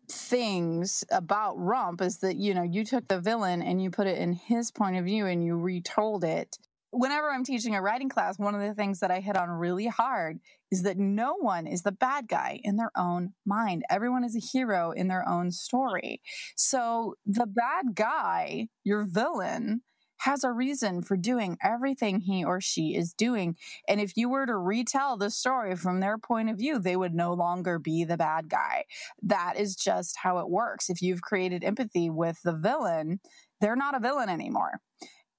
things 0.09 1.05
about 1.11 1.59
Rump 1.59 2.01
is 2.01 2.19
that, 2.19 2.37
you 2.37 2.55
know, 2.55 2.63
you 2.63 2.85
took 2.85 3.09
the 3.09 3.21
villain 3.21 3.63
and 3.63 3.83
you 3.83 3.91
put 3.91 4.07
it 4.07 4.19
in 4.19 4.33
his 4.33 4.71
point 4.71 4.97
of 4.97 5.05
view 5.05 5.27
and 5.27 5.45
you 5.45 5.57
retold 5.57 6.25
it 6.25 6.59
whenever 6.95 7.29
I'm 7.31 7.45
teaching 7.45 7.75
a 7.75 7.83
writing 7.83 8.09
class, 8.09 8.39
one 8.39 8.55
of 8.55 8.61
the 8.61 8.75
things 8.75 9.01
that 9.01 9.11
I 9.11 9.21
hit 9.21 9.37
on 9.37 9.49
really 9.51 9.89
hard 9.89 10.39
is 10.71 10.83
that 10.85 10.97
no 10.97 11.35
one 11.35 11.67
is 11.67 11.83
the 11.83 11.93
bad 11.93 12.29
guy 12.29 12.61
in 12.63 12.77
their 12.77 12.93
own 12.97 13.35
mind. 13.45 13.83
Everyone 13.91 14.25
is 14.25 14.37
a 14.37 14.41
hero 14.41 14.93
in 14.93 15.09
their 15.09 15.29
own 15.29 15.51
story. 15.51 16.21
So 16.57 17.15
the 17.27 17.47
bad 17.47 17.95
guy, 17.95 18.69
your 18.85 19.05
villain, 19.05 19.83
has 20.25 20.43
a 20.43 20.51
reason 20.51 21.03
for 21.03 21.17
doing 21.17 21.59
everything 21.63 22.21
he 22.21 22.45
or 22.45 22.61
she 22.61 22.95
is 22.95 23.13
doing. 23.13 23.57
And 23.87 24.01
if 24.01 24.17
you 24.17 24.31
were 24.31 24.47
to 24.47 24.57
retell 24.57 25.19
the 25.19 25.31
story 25.31 25.77
from 25.77 26.01
their 26.01 26.17
point 26.17 26.49
of 26.49 26.57
view, 26.57 26.79
they 26.79 26.97
would 26.97 27.15
no 27.15 27.35
longer 27.35 27.79
be 27.79 28.05
the 28.05 28.17
bad 28.17 28.49
guy. 28.49 28.85
That 29.23 29.55
is 29.59 29.77
just 29.77 30.17
how 30.17 30.39
it 30.39 30.49
works. 30.49 30.89
If 30.89 31.03
you've 31.03 31.21
created 31.21 31.63
empathy 31.63 32.09
with 32.09 32.41
the 32.43 32.55
villain, 32.55 33.21
they're 33.61 33.77
not 33.77 33.95
a 33.95 34.01
villain 34.01 34.31
anymore. 34.31 34.81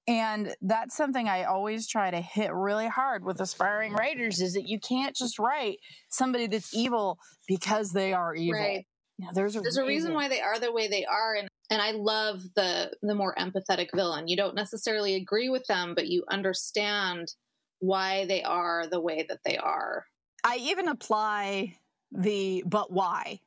And 0.08 0.54
that's 0.62 0.96
something 0.96 1.28
I 1.28 1.44
always 1.44 1.88
try 1.88 2.12
to 2.12 2.20
hit 2.20 2.52
really 2.54 2.86
hard 2.86 3.24
with 3.24 3.40
aspiring 3.40 3.92
writers 3.92 4.40
is 4.40 4.54
that 4.54 4.68
you 4.68 4.78
can't 4.78 5.16
just 5.16 5.40
write 5.40 5.78
somebody 6.10 6.46
that's 6.46 6.72
evil 6.72 7.18
because 7.48 7.90
they 7.90 8.12
are 8.12 8.36
evil. 8.36 8.60
Right. 8.60 8.86
You 9.18 9.26
know, 9.26 9.32
there's 9.34 9.56
a 9.56 9.60
there's 9.60 9.78
reason. 9.78 9.84
a 9.84 9.86
reason 9.86 10.14
why 10.14 10.28
they 10.28 10.40
are 10.40 10.58
the 10.58 10.72
way 10.72 10.88
they 10.88 11.04
are, 11.04 11.34
and 11.34 11.48
and 11.70 11.80
I 11.80 11.92
love 11.92 12.42
the 12.54 12.92
the 13.02 13.14
more 13.14 13.34
empathetic 13.36 13.88
villain. 13.94 14.28
You 14.28 14.36
don't 14.36 14.54
necessarily 14.54 15.14
agree 15.14 15.48
with 15.48 15.66
them, 15.66 15.94
but 15.94 16.06
you 16.06 16.24
understand 16.30 17.32
why 17.78 18.26
they 18.26 18.42
are 18.42 18.86
the 18.86 19.00
way 19.00 19.24
that 19.28 19.40
they 19.44 19.56
are. 19.56 20.04
I 20.44 20.56
even 20.56 20.88
apply 20.88 21.78
the 22.12 22.62
but 22.66 22.92
why 22.92 23.40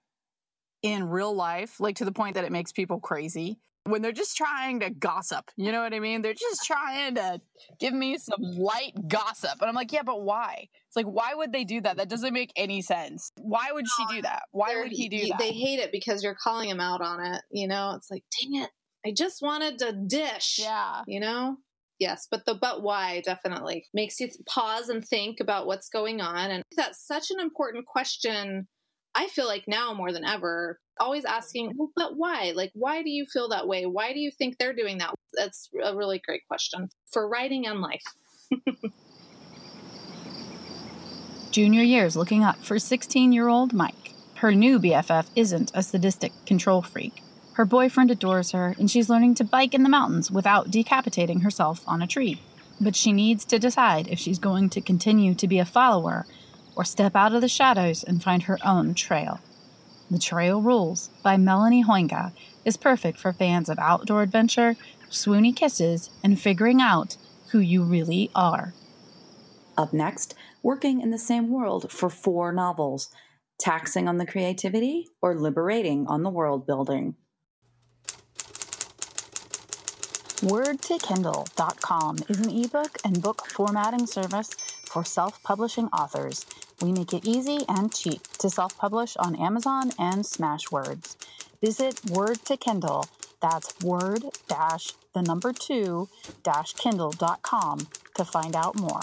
in 0.82 1.10
real 1.10 1.34
life, 1.34 1.80
like 1.80 1.98
to 1.98 2.06
the 2.06 2.12
point 2.12 2.36
that 2.36 2.46
it 2.46 2.52
makes 2.52 2.72
people 2.72 3.00
crazy 3.00 3.60
when 3.90 4.02
they're 4.02 4.12
just 4.12 4.38
trying 4.38 4.80
to 4.82 4.90
gossip. 4.90 5.52
You 5.56 5.72
know 5.72 5.82
what 5.82 5.94
I 5.94 6.00
mean? 6.00 6.22
They're 6.22 6.34
just 6.34 6.66
trying 6.66 7.16
to 7.16 7.42
give 7.80 7.94
me 7.94 8.18
some 8.18 8.42
light 8.42 8.94
gossip. 9.08 9.62
And 9.62 9.70
I'm 9.70 9.76
like, 9.76 9.92
yeah, 9.92 10.04
but 10.04 10.22
why? 10.22 10.68
It's 10.88 10.96
like, 10.96 11.06
why 11.06 11.34
would 11.34 11.52
they 11.52 11.64
do 11.64 11.82
that? 11.82 11.98
That 11.98 12.10
doesn't 12.10 12.34
make 12.34 12.52
any 12.56 12.82
sense. 12.82 13.32
Why 13.38 13.72
would 13.72 13.86
she 13.88 14.16
do 14.16 14.22
that? 14.24 14.44
Why 14.52 14.78
would 14.78 14.92
he 14.92 15.10
do 15.10 15.28
that? 15.28 15.40
They 15.40 15.52
hate 15.52 15.80
it 15.80 15.92
because 15.92 16.24
you're 16.24 16.36
calling 16.36 16.70
him 16.70 16.80
out 16.80 17.02
on 17.02 17.24
it. 17.34 17.42
You 17.52 17.68
know, 17.68 17.94
it's 17.96 18.10
like, 18.10 18.24
dang 18.40 18.62
it. 18.64 18.70
I 19.06 19.14
just 19.16 19.42
wanted 19.42 19.80
to 19.80 19.94
dish. 19.94 20.60
Yeah. 20.62 21.02
You 21.08 21.20
know? 21.20 21.58
Yes, 22.00 22.28
but 22.32 22.46
the 22.46 22.56
but 22.56 22.82
why 22.82 23.22
definitely 23.26 23.86
makes 23.94 24.22
you 24.22 24.30
pause 24.48 24.88
and 24.88 25.06
think 25.06 25.42
about 25.42 25.68
what's 25.68 25.90
going 25.90 26.22
on. 26.22 26.50
And 26.50 26.64
that's 26.78 27.06
such 27.06 27.30
an 27.30 27.42
important 27.42 27.86
question 27.86 28.70
I 29.20 29.28
feel 29.28 29.48
like 29.48 29.66
now 29.68 29.94
more 29.94 30.14
than 30.14 30.24
ever, 30.24 30.80
always 30.98 31.26
asking, 31.26 31.74
well, 31.76 31.92
but 31.94 32.16
why? 32.16 32.54
Like, 32.56 32.72
why 32.74 33.04
do 33.04 33.10
you 33.10 33.26
feel 33.26 33.50
that 33.50 33.68
way? 33.68 33.86
Why 33.86 34.14
do 34.14 34.20
you 34.22 34.32
think 34.32 34.58
they're 34.58 34.72
doing 34.72 35.00
that? 35.00 35.14
That's 35.34 35.68
a 35.84 35.94
really 35.94 36.22
great 36.26 36.48
question 36.48 36.88
for 37.12 37.28
writing 37.28 37.68
and 37.68 37.82
life. 37.82 38.04
Junior 41.52 41.84
years 41.84 42.16
looking 42.16 42.46
up 42.46 42.64
for 42.64 42.80
16 42.80 43.34
year 43.34 43.50
old 43.50 43.74
Mike. 43.74 44.14
Her 44.36 44.54
new 44.54 44.80
BFF 44.80 45.26
isn't 45.36 45.74
a 45.74 45.84
sadistic 45.84 46.32
control 46.46 46.82
freak. 46.82 47.22
Her 47.56 47.66
boyfriend 47.66 48.12
adores 48.12 48.52
her, 48.52 48.74
and 48.80 48.90
she's 48.90 49.10
learning 49.10 49.36
to 49.36 49.44
bike 49.44 49.74
in 49.74 49.84
the 49.84 49.90
mountains 49.90 50.32
without 50.32 50.72
decapitating 50.72 51.42
herself 51.42 51.84
on 51.86 52.02
a 52.02 52.08
tree. 52.08 52.42
But 52.80 52.96
she 52.96 53.12
needs 53.12 53.44
to 53.44 53.60
decide 53.60 54.08
if 54.08 54.18
she's 54.18 54.40
going 54.40 54.70
to 54.70 54.80
continue 54.80 55.36
to 55.36 55.46
be 55.46 55.60
a 55.60 55.66
follower 55.66 56.26
or 56.76 56.84
step 56.84 57.16
out 57.16 57.34
of 57.34 57.42
the 57.42 57.48
shadows 57.48 58.04
and 58.04 58.24
find 58.24 58.44
her 58.44 58.58
own 58.66 58.94
trail. 58.94 59.40
The 60.12 60.20
Trail 60.20 60.62
Rules 60.62 61.10
by 61.24 61.38
Melanie 61.38 61.84
Hooyenga 61.84 62.32
is 62.66 62.78
perfect 62.78 63.20
for 63.20 63.32
fans 63.32 63.70
of 63.70 63.78
outdoor 63.78 64.24
adventure, 64.24 64.76
swoony 65.10 65.56
kisses, 65.56 66.10
and 66.24 66.40
figuring 66.40 66.82
out 66.82 67.18
who 67.52 67.60
you 67.60 67.84
really 67.84 68.32
are. 68.34 68.74
Up 69.78 69.94
next, 69.94 70.34
working 70.64 71.02
in 71.02 71.12
the 71.12 71.18
same 71.18 71.50
world 71.50 71.92
for 71.92 72.10
four 72.10 72.52
novels, 72.52 73.10
taxing 73.60 74.08
on 74.08 74.18
the 74.18 74.26
creativity 74.26 75.08
or 75.22 75.36
liberating 75.36 76.08
on 76.08 76.24
the 76.24 76.30
world 76.30 76.66
building. 76.66 77.16
WordToKindle.com 80.42 82.18
is 82.30 82.40
an 82.40 82.50
ebook 82.50 82.98
and 83.04 83.22
book 83.22 83.46
formatting 83.48 84.08
service 84.08 84.52
for 84.90 85.06
self 85.06 85.42
publishing 85.44 85.88
authors 85.88 86.46
we 86.82 86.92
make 86.92 87.14
it 87.14 87.28
easy 87.28 87.60
and 87.68 87.94
cheap 87.94 88.22
to 88.40 88.50
self 88.50 88.78
publish 88.78 89.18
on 89.18 89.36
Amazon 89.36 89.92
and 90.00 90.24
Smashwords. 90.24 91.16
Visit 91.62 92.00
Word 92.10 92.44
to 92.46 92.58
Kindle, 92.58 93.06
that's 93.42 93.78
word 93.82 94.24
dash 94.48 94.94
the 95.14 95.22
number 95.22 95.54
two 95.54 96.08
dash 96.44 96.74
kindle.com 96.74 97.88
to 98.16 98.26
find 98.26 98.56
out 98.56 98.76
more. 98.78 99.02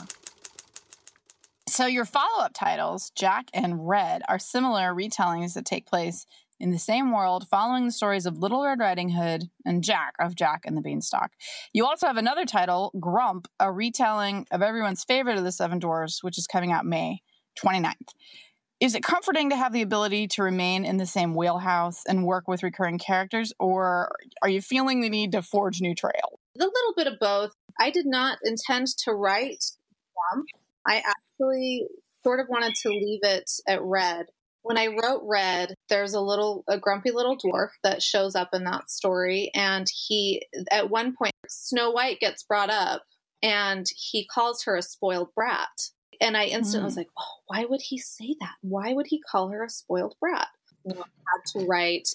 So, 1.69 1.87
your 1.87 2.05
follow 2.05 2.43
up 2.43 2.53
titles, 2.55 3.11
Jack 3.11 3.49
and 3.53 3.89
Red, 3.89 4.23
are 4.29 4.39
similar 4.39 4.95
retellings 4.95 5.55
that 5.55 5.65
take 5.65 5.87
place 5.87 6.27
in 6.59 6.71
the 6.71 6.79
same 6.79 7.13
world, 7.13 7.47
following 7.49 7.87
the 7.87 7.93
stories 7.93 8.27
of 8.27 8.39
Little 8.39 8.65
Red 8.65 8.81
Riding 8.81 9.11
Hood 9.11 9.51
and 9.65 9.85
Jack 9.85 10.15
of 10.19 10.35
Jack 10.35 10.63
and 10.65 10.77
the 10.77 10.81
Beanstalk. 10.81 11.33
You 11.73 11.87
also 11.87 12.07
have 12.07 12.17
another 12.17 12.45
title, 12.45 12.93
Grump, 12.99 13.49
a 13.61 13.71
retelling 13.71 14.47
of 14.51 14.63
everyone's 14.63 15.05
favorite 15.05 15.39
of 15.39 15.45
the 15.45 15.53
Seven 15.53 15.79
Dwarfs, 15.79 16.23
which 16.23 16.39
is 16.39 16.47
coming 16.47 16.73
out 16.73 16.87
May 16.87 17.21
29th. 17.63 18.15
Is 18.79 18.95
it 18.95 19.03
comforting 19.03 19.51
to 19.51 19.57
have 19.57 19.73
the 19.73 19.81
ability 19.81 20.29
to 20.29 20.43
remain 20.43 20.85
in 20.85 20.99
the 20.99 21.07
same 21.07 21.35
wheelhouse 21.35 22.03
and 22.07 22.27
work 22.27 22.47
with 22.47 22.63
recurring 22.63 22.99
characters, 22.99 23.53
or 23.59 24.15
are 24.43 24.51
you 24.51 24.61
feeling 24.61 25.01
the 25.01 25.09
need 25.09 25.33
to 25.33 25.41
forge 25.41 25.81
new 25.81 25.95
trails? 25.95 26.39
A 26.59 26.65
little 26.65 26.95
bit 26.95 27.07
of 27.07 27.19
both. 27.19 27.53
I 27.81 27.91
did 27.91 28.05
not 28.07 28.39
intend 28.45 28.89
to 29.05 29.13
write 29.13 29.65
Grump. 30.15 30.47
I 30.87 31.03
actually 31.07 31.87
sort 32.23 32.41
of 32.41 32.49
wanted 32.51 32.75
to 32.83 32.91
leave 32.91 33.21
it 33.23 33.51
at 33.67 33.81
Red. 33.83 34.27
When 34.67 34.79
I 34.79 34.89
wrote 34.89 35.23
Red, 35.23 35.75
there's 35.89 36.15
a 36.15 36.21
little, 36.21 36.65
a 36.67 36.77
grumpy 36.77 37.13
little 37.13 37.39
dwarf 37.39 37.69
that 37.85 38.03
shows 38.03 38.35
up 38.35 38.49
in 38.53 38.65
that 38.65 38.91
story. 38.91 39.53
And 39.55 39.87
he, 39.95 40.43
at 40.73 40.91
one 40.91 41.15
point, 41.15 41.35
Snow 41.49 41.93
White 41.93 42.19
gets 42.19 42.43
brought 42.43 42.69
up 42.69 43.05
and 43.43 43.87
he 43.97 44.27
calls 44.27 44.65
her 44.65 44.77
a 44.77 44.83
spoiled 44.83 45.29
brat. 45.37 45.69
And 46.21 46.37
I 46.37 46.47
instantly 46.47 46.83
mm. 46.83 46.87
was 46.87 46.97
like, 46.97 47.11
oh, 47.17 47.35
why 47.47 47.65
would 47.65 47.83
he 47.83 47.99
say 47.99 48.35
that? 48.41 48.55
Why 48.61 48.93
would 48.93 49.07
he 49.07 49.21
call 49.21 49.51
her 49.51 49.63
a 49.63 49.71
spoiled 49.71 50.17
brat? 50.19 50.49
I 50.91 50.95
had 50.95 51.61
to 51.61 51.67
write 51.67 52.09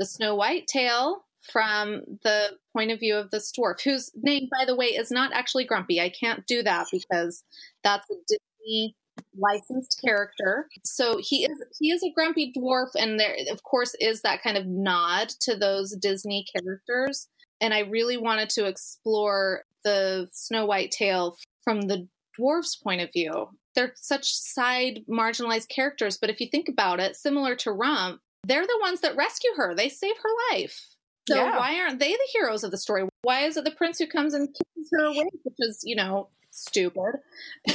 the 0.00 0.04
Snow 0.04 0.34
White 0.34 0.66
tale 0.66 1.24
from 1.52 2.02
the 2.24 2.56
point 2.72 2.90
of 2.90 2.98
view 2.98 3.16
of 3.16 3.30
this 3.30 3.52
dwarf, 3.52 3.82
whose 3.82 4.10
name, 4.16 4.48
by 4.50 4.64
the 4.64 4.74
way, 4.74 4.86
is 4.86 5.12
not 5.12 5.32
actually 5.32 5.66
Grumpy. 5.66 6.00
I 6.00 6.08
can't 6.08 6.46
do 6.46 6.64
that 6.64 6.88
because 6.90 7.44
that's 7.84 8.10
a 8.10 8.14
Disney 8.26 8.96
licensed 9.36 10.00
character. 10.04 10.68
So 10.84 11.18
he 11.22 11.44
is 11.44 11.62
he 11.78 11.90
is 11.90 12.02
a 12.02 12.10
grumpy 12.14 12.52
dwarf, 12.56 12.88
and 12.98 13.18
there 13.18 13.34
of 13.50 13.62
course 13.62 13.94
is 14.00 14.22
that 14.22 14.42
kind 14.42 14.56
of 14.56 14.66
nod 14.66 15.30
to 15.40 15.56
those 15.56 15.96
Disney 15.96 16.46
characters. 16.54 17.28
And 17.60 17.72
I 17.72 17.80
really 17.80 18.16
wanted 18.16 18.50
to 18.50 18.66
explore 18.66 19.64
the 19.84 20.28
Snow 20.32 20.66
White 20.66 20.90
tale 20.90 21.36
from 21.62 21.82
the 21.82 22.08
dwarf's 22.38 22.76
point 22.76 23.00
of 23.00 23.12
view. 23.12 23.48
They're 23.74 23.92
such 23.96 24.32
side 24.34 25.04
marginalized 25.08 25.68
characters, 25.68 26.18
but 26.18 26.28
if 26.30 26.40
you 26.40 26.48
think 26.50 26.68
about 26.68 27.00
it, 27.00 27.16
similar 27.16 27.54
to 27.56 27.72
Rump, 27.72 28.20
they're 28.44 28.66
the 28.66 28.78
ones 28.82 29.00
that 29.00 29.16
rescue 29.16 29.50
her. 29.56 29.74
They 29.74 29.88
save 29.88 30.16
her 30.22 30.54
life. 30.54 30.88
So 31.28 31.36
Yeah. 31.36 31.56
why 31.56 31.78
aren't 31.78 32.00
they 32.00 32.10
the 32.12 32.28
heroes 32.32 32.64
of 32.64 32.70
the 32.72 32.76
story? 32.78 33.08
Why 33.22 33.44
is 33.46 33.56
it 33.56 33.64
the 33.64 33.70
prince 33.70 33.98
who 33.98 34.06
comes 34.08 34.34
and 34.34 34.48
kisses 34.48 34.90
her 34.92 35.04
away, 35.04 35.28
which 35.44 35.54
is, 35.58 35.80
you 35.84 35.94
know, 35.94 36.28
stupid? 36.50 37.20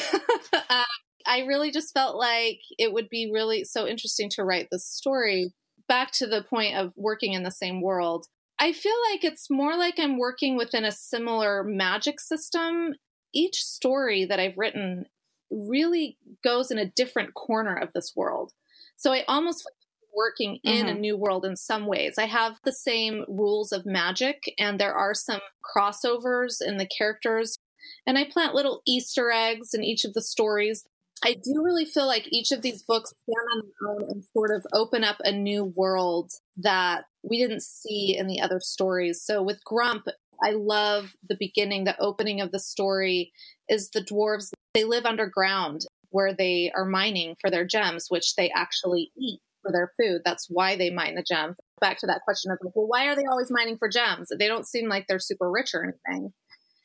uh, 0.70 0.84
I 1.28 1.42
really 1.42 1.72
just 1.72 1.94
felt 1.94 2.16
like 2.16 2.60
it 2.80 2.94
would 2.94 3.10
be 3.10 3.30
really 3.32 3.64
so 3.64 3.86
interesting 3.86 4.30
to 4.32 4.44
write 4.44 4.70
this 4.72 4.86
story. 4.86 5.54
Back 5.88 6.12
to 6.14 6.28
the 6.28 6.44
point 6.44 6.76
of 6.76 6.94
working 6.96 7.34
in 7.34 7.44
the 7.44 7.52
same 7.52 7.82
world, 7.82 8.28
I 8.60 8.74
feel 8.74 8.96
like 9.12 9.24
it's 9.24 9.50
more 9.50 9.78
like 9.78 10.00
I'm 10.00 10.18
working 10.18 10.58
within 10.58 10.84
a 10.84 10.92
similar 10.92 11.64
magic 11.64 12.20
system. 12.20 12.96
Each 13.34 13.64
story 13.64 14.26
that 14.26 14.40
I've 14.40 14.58
written 14.58 15.06
really 15.52 16.18
goes 16.44 16.72
in 16.72 16.78
a 16.78 16.90
different 16.90 17.34
corner 17.34 17.76
of 17.76 17.94
this 17.94 18.14
world. 18.16 18.54
So 18.96 19.14
I 19.14 19.24
almost 19.28 19.64
feel 19.64 19.72
like 19.72 20.02
I'm 20.02 20.10
working 20.16 20.60
in 20.64 20.88
a 20.88 20.92
mm-hmm. 20.92 21.02
new 21.02 21.18
world 21.18 21.46
in 21.46 21.56
some 21.56 21.86
ways. 21.86 22.16
I 22.18 22.26
have 22.26 22.60
the 22.64 22.74
same 22.74 23.26
rules 23.28 23.72
of 23.72 23.86
magic, 23.86 24.54
and 24.58 24.80
there 24.80 24.94
are 24.94 25.14
some 25.14 25.42
crossovers 25.64 26.56
in 26.66 26.78
the 26.78 26.88
characters. 26.88 27.60
And 28.06 28.18
I 28.18 28.26
plant 28.26 28.56
little 28.56 28.82
Easter 28.86 29.32
eggs 29.32 29.74
in 29.74 29.84
each 29.84 30.04
of 30.04 30.14
the 30.14 30.22
stories. 30.22 30.86
I 31.24 31.34
do 31.34 31.64
really 31.64 31.86
feel 31.86 32.08
like 32.08 32.28
each 32.32 32.52
of 32.52 32.62
these 32.62 32.84
books 32.84 33.14
stand 33.24 33.48
on 33.56 33.64
their 33.66 33.90
own 33.92 34.12
and 34.12 34.24
sort 34.34 34.52
of 34.52 34.66
open 34.74 35.04
up 35.04 35.18
a 35.24 35.32
new 35.32 35.66
world 35.66 36.32
that 36.58 37.06
we 37.24 37.40
didn't 37.40 37.64
see 37.64 38.16
in 38.18 38.28
the 38.28 38.42
other 38.42 38.60
stories. 38.60 39.22
So 39.24 39.42
with 39.42 39.64
Grump, 39.64 40.06
I 40.44 40.52
love 40.52 41.14
the 41.28 41.38
beginning, 41.40 41.84
the 41.84 42.00
opening 42.00 42.42
of 42.42 42.52
the 42.52 42.60
story 42.60 43.32
is 43.68 43.90
the 43.90 44.02
dwarves, 44.02 44.52
they 44.74 44.84
live 44.84 45.06
underground 45.06 45.82
where 46.10 46.34
they 46.34 46.72
are 46.76 46.86
mining 46.86 47.36
for 47.42 47.50
their 47.50 47.66
gems, 47.66 48.08
which 48.10 48.36
they 48.36 48.52
actually 48.56 49.12
eat 49.18 49.40
for 49.62 49.72
their 49.72 49.92
food. 50.00 50.22
That's 50.24 50.48
why 50.50 50.76
they 50.76 50.90
mine 50.90 51.16
the 51.16 51.24
gems. 51.24 51.58
Back 51.82 52.00
to 52.00 52.08
that 52.08 52.22
question 52.24 52.52
of 52.52 52.60
well, 52.62 52.88
why 52.88 53.08
are 53.08 53.16
they 53.16 53.26
always 53.30 53.52
mining 53.52 53.78
for 53.78 53.90
gems? 53.90 54.30
They 54.38 54.48
don't 54.48 54.68
seem 54.68 54.88
like 54.88 55.06
they're 55.08 55.20
super 55.20 55.50
rich 55.50 55.74
or 55.74 55.84
anything. 55.84 56.34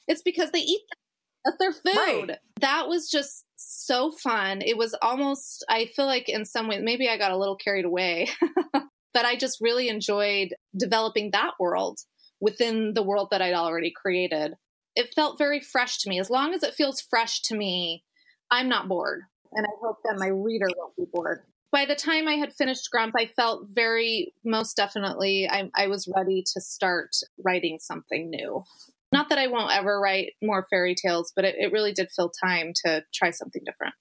It's 0.09 0.23
because 0.23 0.51
they 0.51 0.61
eat 0.61 0.81
them. 0.91 1.01
That's 1.45 1.59
their 1.59 1.73
food. 1.73 2.29
Right. 2.29 2.39
That 2.61 2.89
was 2.89 3.11
just 3.11 3.45
so 3.57 4.11
fun. 4.11 4.63
It 4.63 4.77
was 4.77 4.95
almost, 5.03 5.65
I 5.69 5.87
feel 5.87 6.07
like 6.07 6.29
in 6.29 6.45
some 6.45 6.69
ways, 6.69 6.81
maybe 6.83 7.09
I 7.09 7.17
got 7.17 7.33
a 7.33 7.37
little 7.37 7.57
carried 7.57 7.85
away, 7.85 8.29
but 8.73 9.25
I 9.25 9.37
just 9.37 9.61
really 9.61 9.89
enjoyed 9.89 10.55
developing 10.77 11.31
that 11.33 11.53
world 11.59 12.01
within 12.41 12.95
the 12.95 13.03
world 13.03 13.29
that 13.31 13.43
I'd 13.43 13.55
already 13.55 13.93
created. 13.95 14.55
It 14.95 15.15
felt 15.15 15.39
very 15.39 15.61
fresh 15.61 15.99
to 15.99 16.11
me. 16.11 16.21
As 16.21 16.31
long 16.31 16.55
as 16.55 16.63
it 16.63 16.75
feels 16.75 17.01
fresh 17.01 17.41
to 17.43 17.57
me, 17.57 18.05
I'm 18.51 18.69
not 18.69 18.89
bored. 18.89 19.23
And 19.53 19.67
I 19.67 19.71
hope 19.83 19.99
that 20.05 20.19
my 20.19 20.29
reader 20.29 20.67
won't 20.77 20.97
be 20.97 21.05
bored. 21.11 21.43
By 21.71 21.87
the 21.87 21.95
time 21.95 22.29
I 22.29 22.35
had 22.35 22.53
finished 22.53 22.91
Grump, 22.91 23.15
I 23.17 23.31
felt 23.35 23.69
very, 23.71 24.35
most 24.45 24.77
definitely, 24.77 25.49
I, 25.49 25.71
I 25.75 25.87
was 25.87 26.07
ready 26.15 26.45
to 26.53 26.61
start 26.61 27.17
writing 27.43 27.79
something 27.81 28.29
new. 28.29 28.63
Not 29.12 29.28
that 29.28 29.38
I 29.38 29.47
won't 29.47 29.73
ever 29.73 30.00
write 30.00 30.33
more 30.42 30.66
fairy 30.71 30.95
tales, 30.95 31.33
but 31.37 31.45
it, 31.45 31.54
it 31.59 31.73
really 31.73 31.92
did 31.92 32.09
fill 32.14 32.31
time 32.42 32.73
to 32.85 33.04
try 33.14 33.31
something 33.31 33.62
different. 33.64 33.95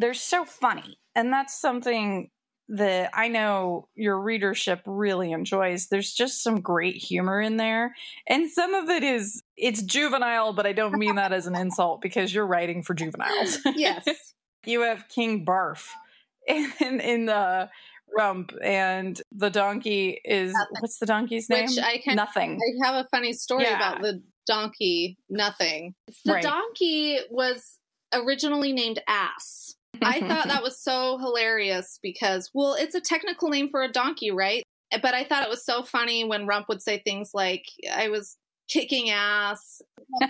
they're 0.00 0.14
so 0.14 0.44
funny 0.44 0.98
and 1.14 1.32
that's 1.32 1.60
something 1.60 2.30
that 2.68 3.10
i 3.14 3.28
know 3.28 3.86
your 3.94 4.18
readership 4.20 4.80
really 4.86 5.30
enjoys 5.30 5.86
there's 5.86 6.12
just 6.12 6.42
some 6.42 6.60
great 6.60 6.96
humor 6.96 7.40
in 7.40 7.56
there 7.58 7.94
and 8.26 8.50
some 8.50 8.74
of 8.74 8.88
it 8.88 9.04
is 9.04 9.40
it's 9.56 9.82
juvenile 9.82 10.52
but 10.52 10.66
i 10.66 10.72
don't 10.72 10.98
mean 10.98 11.14
that 11.14 11.32
as 11.32 11.46
an 11.46 11.54
insult 11.54 12.00
because 12.00 12.34
you're 12.34 12.46
writing 12.46 12.82
for 12.82 12.92
juveniles 12.94 13.58
Yes. 13.76 14.04
you 14.64 14.80
have 14.80 15.06
king 15.08 15.44
barf 15.46 15.86
in, 16.48 17.00
in 17.00 17.26
the 17.26 17.68
rump 18.16 18.52
and 18.64 19.20
the 19.30 19.50
donkey 19.50 20.20
is 20.24 20.52
Nothing. 20.54 20.76
what's 20.80 20.98
the 20.98 21.06
donkey's 21.06 21.48
name 21.48 21.66
Which 21.66 21.78
I 21.78 21.98
can 21.98 22.16
nothing 22.16 22.58
I 22.60 22.86
have 22.88 23.04
a 23.04 23.08
funny 23.10 23.32
story 23.34 23.64
Yeah. 23.64 23.76
about 23.76 24.02
the 24.02 24.22
donkey, 24.46 25.18
nothing. 25.28 25.94
The 26.24 26.34
Right. 26.34 26.42
donkey 26.42 27.18
was 27.30 27.78
originally 28.12 28.72
named 28.72 29.02
Ass. 29.06 29.76
I 30.02 30.20
thought 30.28 30.48
that 30.48 30.62
was 30.62 30.80
so 30.80 31.18
hilarious 31.18 31.98
because, 32.02 32.50
well, 32.54 32.74
it's 32.74 32.94
a 32.94 33.00
technical 33.00 33.48
name 33.48 33.68
for 33.68 33.82
a 33.82 33.90
donkey, 33.90 34.30
right? 34.30 34.62
But 35.02 35.14
I 35.14 35.24
thought 35.24 35.42
it 35.42 35.48
was 35.50 35.64
so 35.64 35.82
funny 35.82 36.24
when 36.24 36.46
Rump 36.46 36.68
would 36.68 36.82
say 36.82 36.98
things 36.98 37.32
like, 37.34 37.66
I 37.92 38.08
was 38.08 38.36
kicking 38.68 39.10
ass, 39.10 39.82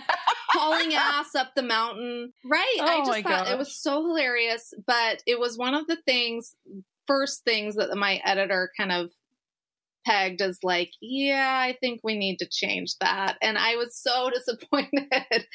hauling 0.49 0.93
ass 0.93 1.35
up 1.35 1.53
the 1.55 1.63
mountain. 1.63 2.33
Right. 2.43 2.77
I 2.81 2.95
Oh 2.95 3.05
just 3.05 3.09
my 3.09 3.21
thought 3.23 3.49
it 3.49 3.57
was 3.57 3.75
so 3.75 4.03
hilarious. 4.05 4.73
But 4.85 5.21
it 5.27 5.39
was 5.39 5.57
one 5.57 5.73
of 5.75 5.87
the 5.87 5.97
things, 6.05 6.55
first 7.05 7.43
things 7.43 7.75
that 7.75 7.95
my 7.95 8.19
editor 8.25 8.71
kind 8.77 8.91
of 8.91 9.11
pegged 10.07 10.41
as 10.41 10.59
like, 10.63 10.91
yeah, 11.01 11.59
I 11.61 11.75
think 11.81 12.01
we 12.03 12.17
need 12.17 12.37
to 12.39 12.47
change 12.49 12.95
that. 13.01 13.37
And 13.41 13.57
I 13.57 13.75
was 13.75 13.97
so 13.97 14.29
disappointed. 14.33 15.47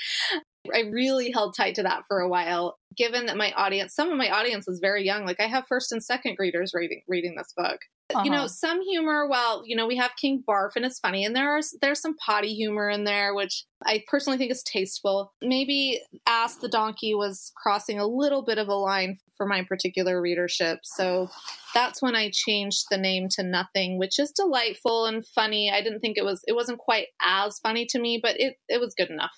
I 0.72 0.80
really 0.90 1.30
held 1.32 1.56
tight 1.56 1.74
to 1.76 1.82
that 1.82 2.04
for 2.06 2.20
a 2.20 2.28
while, 2.28 2.78
given 2.96 3.26
that 3.26 3.36
my 3.36 3.50
audience, 3.52 3.94
some 3.94 4.10
of 4.12 4.16
my 4.16 4.30
audience 4.30 4.68
is 4.68 4.78
very 4.78 5.04
young. 5.04 5.26
Like 5.26 5.40
I 5.40 5.46
have 5.48 5.66
first 5.66 5.90
and 5.90 6.02
second 6.02 6.36
graders 6.36 6.72
reading 6.72 7.02
reading 7.08 7.34
this 7.36 7.52
book. 7.56 7.80
You 8.24 8.30
know, 8.30 8.38
Uh-huh. 8.40 8.48
some 8.48 8.82
humor. 8.82 9.26
Well, 9.26 9.62
you 9.66 9.74
know, 9.74 9.86
we 9.86 9.96
have 9.96 10.12
King 10.20 10.44
Barf, 10.46 10.76
and 10.76 10.84
it's 10.84 11.00
funny, 11.00 11.24
and 11.24 11.34
there's 11.34 11.74
there's 11.80 12.00
some 12.00 12.14
potty 12.16 12.54
humor 12.54 12.88
in 12.90 13.04
there, 13.04 13.34
which 13.34 13.64
I 13.84 14.04
personally 14.06 14.38
think 14.38 14.52
is 14.52 14.62
tasteful. 14.62 15.32
Maybe 15.42 16.00
Ass 16.26 16.56
the 16.56 16.68
Donkey 16.68 17.14
was 17.14 17.52
crossing 17.56 17.98
a 17.98 18.06
little 18.06 18.42
bit 18.42 18.58
of 18.58 18.68
a 18.68 18.74
line 18.74 19.18
for 19.36 19.46
my 19.46 19.64
particular 19.64 20.20
readership, 20.20 20.80
so 20.84 21.28
that's 21.74 22.00
when 22.02 22.14
I 22.14 22.30
changed 22.32 22.84
the 22.90 22.98
name 22.98 23.28
to 23.30 23.42
Nothing, 23.42 23.98
which 23.98 24.18
is 24.18 24.30
delightful 24.30 25.06
and 25.06 25.26
funny. 25.26 25.72
I 25.72 25.82
didn't 25.82 26.00
think 26.00 26.18
it 26.18 26.24
was 26.24 26.42
it 26.46 26.52
wasn't 26.52 26.78
quite 26.78 27.06
as 27.20 27.58
funny 27.58 27.86
to 27.86 27.98
me, 27.98 28.20
but 28.22 28.38
it 28.38 28.58
it 28.68 28.78
was 28.80 28.94
good 28.94 29.10
enough. 29.10 29.32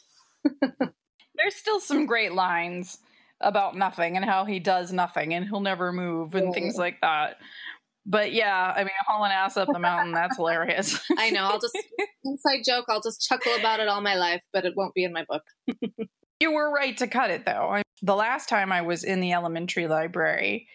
there's 1.36 1.54
still 1.54 1.80
some 1.80 2.06
great 2.06 2.32
lines 2.32 2.98
about 3.40 3.76
nothing 3.76 4.16
and 4.16 4.24
how 4.24 4.44
he 4.44 4.58
does 4.58 4.92
nothing 4.92 5.34
and 5.34 5.46
he'll 5.46 5.60
never 5.60 5.92
move 5.92 6.34
and 6.34 6.54
things 6.54 6.76
like 6.76 7.00
that. 7.00 7.36
But 8.06 8.32
yeah, 8.32 8.72
I 8.76 8.80
mean, 8.80 8.92
hauling 9.06 9.32
ass 9.32 9.56
up 9.56 9.68
the 9.72 9.78
mountain, 9.78 10.12
that's 10.12 10.36
hilarious. 10.36 11.00
I 11.18 11.30
know. 11.30 11.44
I'll 11.44 11.60
just 11.60 11.76
inside 12.24 12.60
joke. 12.64 12.84
I'll 12.88 13.00
just 13.00 13.26
chuckle 13.26 13.54
about 13.58 13.80
it 13.80 13.88
all 13.88 14.02
my 14.02 14.14
life, 14.14 14.42
but 14.52 14.64
it 14.64 14.74
won't 14.76 14.94
be 14.94 15.04
in 15.04 15.12
my 15.12 15.24
book. 15.28 15.42
you 16.40 16.52
were 16.52 16.70
right 16.70 16.96
to 16.98 17.06
cut 17.06 17.30
it 17.30 17.46
though. 17.46 17.82
The 18.02 18.14
last 18.14 18.48
time 18.48 18.72
I 18.72 18.82
was 18.82 19.04
in 19.04 19.20
the 19.20 19.32
elementary 19.32 19.86
library, 19.86 20.68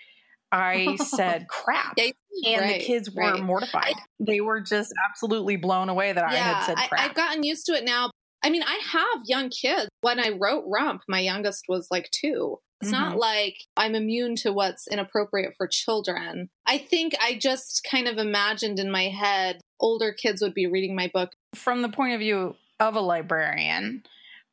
I 0.51 0.95
said 1.03 1.47
crap. 1.47 1.93
Yeah, 1.97 2.11
and 2.47 2.61
right, 2.61 2.79
the 2.79 2.85
kids 2.85 3.11
were 3.11 3.21
right. 3.21 3.43
mortified. 3.43 3.95
they 4.19 4.41
were 4.41 4.61
just 4.61 4.91
absolutely 5.07 5.55
blown 5.55 5.89
away 5.89 6.11
that 6.11 6.23
I 6.23 6.33
had 6.33 6.65
said 6.65 6.77
I, 6.77 6.87
crap. 6.87 7.01
I've 7.01 7.15
gotten 7.15 7.43
used 7.43 7.67
to 7.67 7.73
it 7.73 7.85
now. 7.85 8.09
I 8.43 8.49
mean, 8.49 8.63
I 8.63 8.79
have 8.91 9.23
young 9.25 9.49
kids. 9.49 9.89
When 10.01 10.19
I 10.19 10.29
wrote 10.29 10.63
Rump, 10.67 11.01
my 11.07 11.19
youngest 11.19 11.65
was 11.67 11.87
like 11.91 12.09
two. 12.11 12.59
It's 12.81 12.91
not 12.91 13.15
Mhm. 13.15 13.19
like 13.19 13.57
I'm 13.75 13.93
immune 13.93 14.37
to 14.37 14.53
what's 14.53 14.87
inappropriate 14.87 15.53
for 15.57 15.67
children. 15.67 16.49
I 16.65 16.77
think 16.77 17.13
I 17.21 17.33
just 17.35 17.85
kind 17.89 18.07
of 18.07 18.17
imagined 18.17 18.79
in 18.79 18.89
my 18.89 19.09
head 19.09 19.59
older 19.81 20.13
kids 20.13 20.41
would 20.41 20.53
be 20.53 20.67
reading 20.67 20.95
my 20.95 21.09
book. 21.13 21.33
From 21.55 21.81
the 21.81 21.89
point 21.89 22.13
of 22.13 22.19
view 22.19 22.55
of 22.79 22.95
a 22.95 23.01
librarian, 23.01 24.03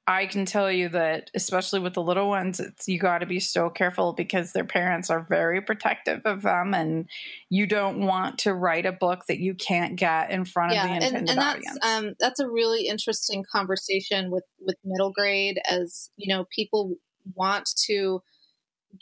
I 0.09 0.27
can 0.27 0.45
tell 0.45 0.71
you 0.71 0.88
that, 0.90 1.33
especially 1.35 1.81
with 1.81 1.95
the 1.95 2.03
little 2.03 2.29
ones, 2.29 2.61
it's, 2.61 2.87
you 2.87 2.99
got 2.99 3.19
to 3.19 3.27
be 3.27 3.40
so 3.40 3.69
careful 3.69 4.12
because 4.12 4.53
their 4.53 4.64
parents 4.64 5.11
are 5.11 5.27
very 5.29 5.61
protective 5.61 6.21
of 6.25 6.42
them, 6.42 6.75
and 6.75 7.09
you 7.51 7.66
don't 7.66 7.99
want 8.07 8.38
to 8.40 8.55
write 8.55 8.87
a 8.87 8.92
book 8.92 9.27
that 9.27 9.40
you 9.40 9.55
can't 9.55 9.97
get 9.97 10.31
in 10.31 10.45
front 10.45 10.73
of 10.73 10.77
the 10.77 10.88
and, 10.88 11.03
intended 11.03 11.31
and 11.31 11.38
that's 11.38 11.57
audience. 11.57 11.79
um, 11.85 12.14
that's 12.21 12.38
a 12.38 12.49
really 12.49 12.87
interesting 12.87 13.45
conversation 13.51 14.31
with 14.31 14.45
with 14.61 14.77
middle 14.85 15.11
grade 15.11 15.59
as 15.69 16.11
you 16.16 16.33
know 16.33 16.47
people 16.55 16.95
want 17.35 17.69
to 17.87 18.23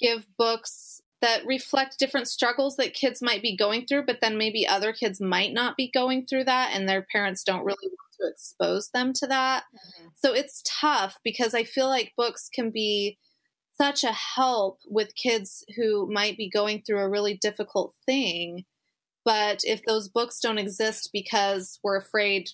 give 0.00 0.26
books 0.38 1.02
that 1.20 1.44
reflect 1.46 1.98
different 1.98 2.28
struggles 2.28 2.76
that 2.76 2.94
kids 2.94 3.20
might 3.20 3.42
be 3.42 3.56
going 3.56 3.86
through 3.86 4.04
but 4.04 4.20
then 4.20 4.38
maybe 4.38 4.66
other 4.66 4.92
kids 4.92 5.20
might 5.20 5.52
not 5.52 5.76
be 5.76 5.90
going 5.92 6.26
through 6.26 6.44
that 6.44 6.70
and 6.72 6.88
their 6.88 7.06
parents 7.12 7.44
don't 7.44 7.64
really 7.64 7.88
to 8.20 8.28
expose 8.28 8.90
them 8.92 9.12
to 9.14 9.26
that. 9.26 9.64
Mm-hmm. 9.74 10.08
So 10.16 10.32
it's 10.34 10.62
tough 10.66 11.18
because 11.24 11.54
i 11.54 11.64
feel 11.64 11.88
like 11.88 12.12
books 12.16 12.48
can 12.52 12.70
be 12.70 13.18
such 13.80 14.04
a 14.04 14.12
help 14.12 14.78
with 14.88 15.14
kids 15.16 15.64
who 15.76 16.10
might 16.10 16.36
be 16.36 16.48
going 16.48 16.82
through 16.82 17.00
a 17.00 17.08
really 17.08 17.34
difficult 17.34 17.94
thing 18.06 18.64
but 19.24 19.60
if 19.64 19.82
those 19.84 20.08
books 20.08 20.38
don't 20.40 20.58
exist 20.58 21.10
because 21.12 21.78
we're 21.82 21.96
afraid 21.96 22.50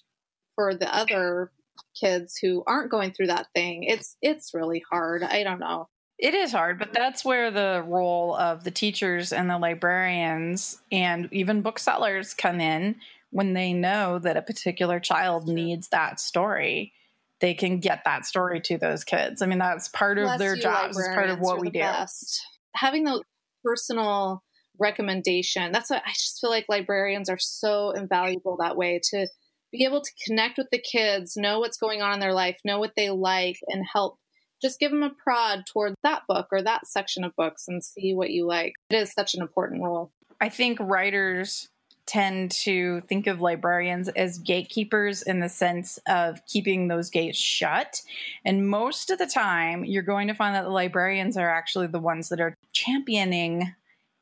for 0.55 0.75
the 0.75 0.95
other 0.95 1.51
kids 1.99 2.39
who 2.41 2.63
aren't 2.67 2.91
going 2.91 3.13
through 3.13 3.27
that 3.27 3.47
thing 3.55 3.85
it's 3.85 4.17
it's 4.23 4.55
really 4.55 4.83
hard. 4.91 5.23
I 5.23 5.43
don't 5.43 5.61
know. 5.61 5.89
It 6.19 6.35
is 6.35 6.53
hard, 6.53 6.79
but 6.79 6.93
that's 6.93 7.25
where 7.25 7.51
the 7.51 7.83
role 7.87 8.37
of 8.37 8.63
the 8.63 8.71
teachers 8.71 9.33
and 9.33 9.49
the 9.49 9.57
librarians 9.57 10.83
and 10.93 11.31
even 11.33 11.63
booksellers 11.63 12.35
come 12.35 12.61
in 12.61 12.97
when 13.31 13.55
they 13.55 13.73
know 13.73 14.19
that 14.19 14.37
a 14.37 14.43
particular 14.43 15.01
child 15.01 15.49
needs 15.49 15.89
that 15.89 16.21
story. 16.21 16.93
they 17.41 17.55
can 17.55 17.81
get 17.81 18.03
that 18.05 18.27
story 18.27 18.61
to 18.61 18.77
those 18.77 19.03
kids. 19.03 19.41
I 19.41 19.47
mean, 19.47 19.59
that's 19.59 19.89
part 19.89 20.19
of 20.19 20.39
their 20.39 20.57
jobs. 20.57 20.99
It's 20.99 21.09
part 21.09 21.31
of 21.31 21.41
what 21.41 21.59
we 21.59 21.71
do. 21.71 21.81
best. 21.81 22.47
Having 22.75 23.05
the 23.05 23.23
personal 23.65 24.43
recommendation. 24.79 25.73
That's 25.73 25.91
what 25.91 26.03
I 26.07 26.11
just 26.11 26.41
feel 26.41 26.51
like 26.51 26.67
librarians 26.69 27.29
are 27.29 27.39
so 27.39 27.91
invaluable 27.91 28.57
that 28.59 28.77
way 28.77 29.01
to 29.11 29.27
be 29.73 29.85
able 29.85 30.01
to 30.01 30.11
connect 30.27 30.59
with 30.59 30.69
the 30.71 30.79
kids, 30.81 31.37
know 31.37 31.61
what's 31.61 31.77
going 31.79 32.03
on 32.03 32.15
in 32.15 32.21
their 32.21 32.35
life, 32.35 32.59
know 32.65 32.79
what 32.79 32.93
they 32.97 33.11
like, 33.11 33.59
and 33.69 33.85
help 33.93 34.19
just 34.61 34.79
give 34.79 34.91
them 34.91 35.03
a 35.03 35.11
prod 35.11 35.65
toward 35.67 35.95
that 36.03 36.23
book 36.29 36.49
or 36.53 36.61
that 36.61 36.87
section 36.87 37.25
of 37.25 37.35
books 37.37 37.67
and 37.69 37.83
see 37.83 38.13
what 38.13 38.31
you 38.31 38.47
like. 38.47 38.75
It 38.91 38.97
is 38.97 39.13
such 39.13 39.35
an 39.35 39.41
important 39.41 39.83
role. 39.83 40.11
I 40.41 40.49
think 40.49 40.79
writers 40.81 41.69
tend 42.11 42.51
to 42.51 43.01
think 43.03 43.29
of 43.29 43.41
librarians 43.41 44.09
as 44.09 44.39
gatekeepers 44.39 45.23
in 45.23 45.39
the 45.39 45.49
sense 45.49 45.97
of 46.09 46.45
keeping 46.45 46.89
those 46.89 47.09
gates 47.09 47.39
shut. 47.39 48.03
And 48.45 48.69
most 48.69 49.11
of 49.11 49.19
the 49.19 49.27
time, 49.27 49.85
you're 49.85 50.03
going 50.03 50.27
to 50.27 50.35
find 50.35 50.57
that 50.57 50.65
the 50.65 50.71
librarians 50.71 51.37
are 51.37 51.49
actually 51.49 51.87
the 51.87 52.01
ones 52.01 52.29
that 52.31 52.41
are 52.41 52.57
championing 52.73 53.75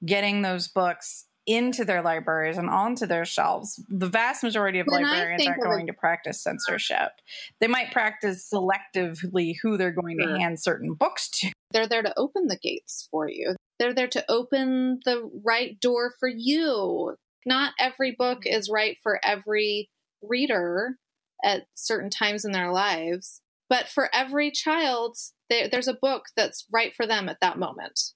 getting 0.05 0.42
those 0.42 0.68
books 0.68 1.24
into 1.46 1.83
their 1.83 2.03
libraries 2.03 2.59
and 2.59 2.68
onto 2.68 3.07
their 3.07 3.24
shelves. 3.24 3.83
The 3.88 4.07
vast 4.07 4.42
majority 4.42 4.81
of 4.81 4.87
When 4.87 5.03
librarians 5.03 5.46
aren't 5.46 5.62
going 5.62 5.87
to 5.87 5.94
practice 5.94 6.42
censorship. 6.42 7.12
They 7.59 7.68
might 7.68 7.90
practice 7.90 8.51
selectively 8.53 9.55
who 9.62 9.79
they're 9.79 9.92
going 9.92 10.18
to 10.18 10.38
hand 10.38 10.61
certain 10.61 10.92
books 10.92 11.31
to. 11.40 11.51
They're 11.70 11.88
there 11.88 12.03
to 12.03 12.12
open 12.18 12.48
the 12.48 12.59
gates 12.59 13.09
for 13.11 13.31
you. 13.31 13.57
They're 13.79 13.94
there 13.94 14.09
to 14.09 14.24
open 14.29 15.01
the 15.07 15.31
right 15.42 15.81
door 15.81 16.12
for 16.20 16.29
you. 16.29 17.16
Not 17.48 17.72
every 17.80 18.14
book 18.16 18.42
is 18.44 18.68
right 18.68 18.98
for 19.02 19.18
every 19.24 19.88
reader 20.22 20.98
at 21.42 21.64
certain 21.74 22.11
times 22.11 22.44
in 22.44 22.52
their 22.52 22.70
lives, 22.70 23.40
but 23.70 23.88
for 23.88 24.11
every 24.12 24.50
child, 24.50 25.16
there, 25.48 25.66
there's 25.66 25.88
a 25.88 25.94
book 25.94 26.26
that's 26.37 26.66
right 26.70 26.94
for 26.94 27.06
them 27.06 27.26
at 27.26 27.40
that 27.40 27.58
moment. 27.58 28.12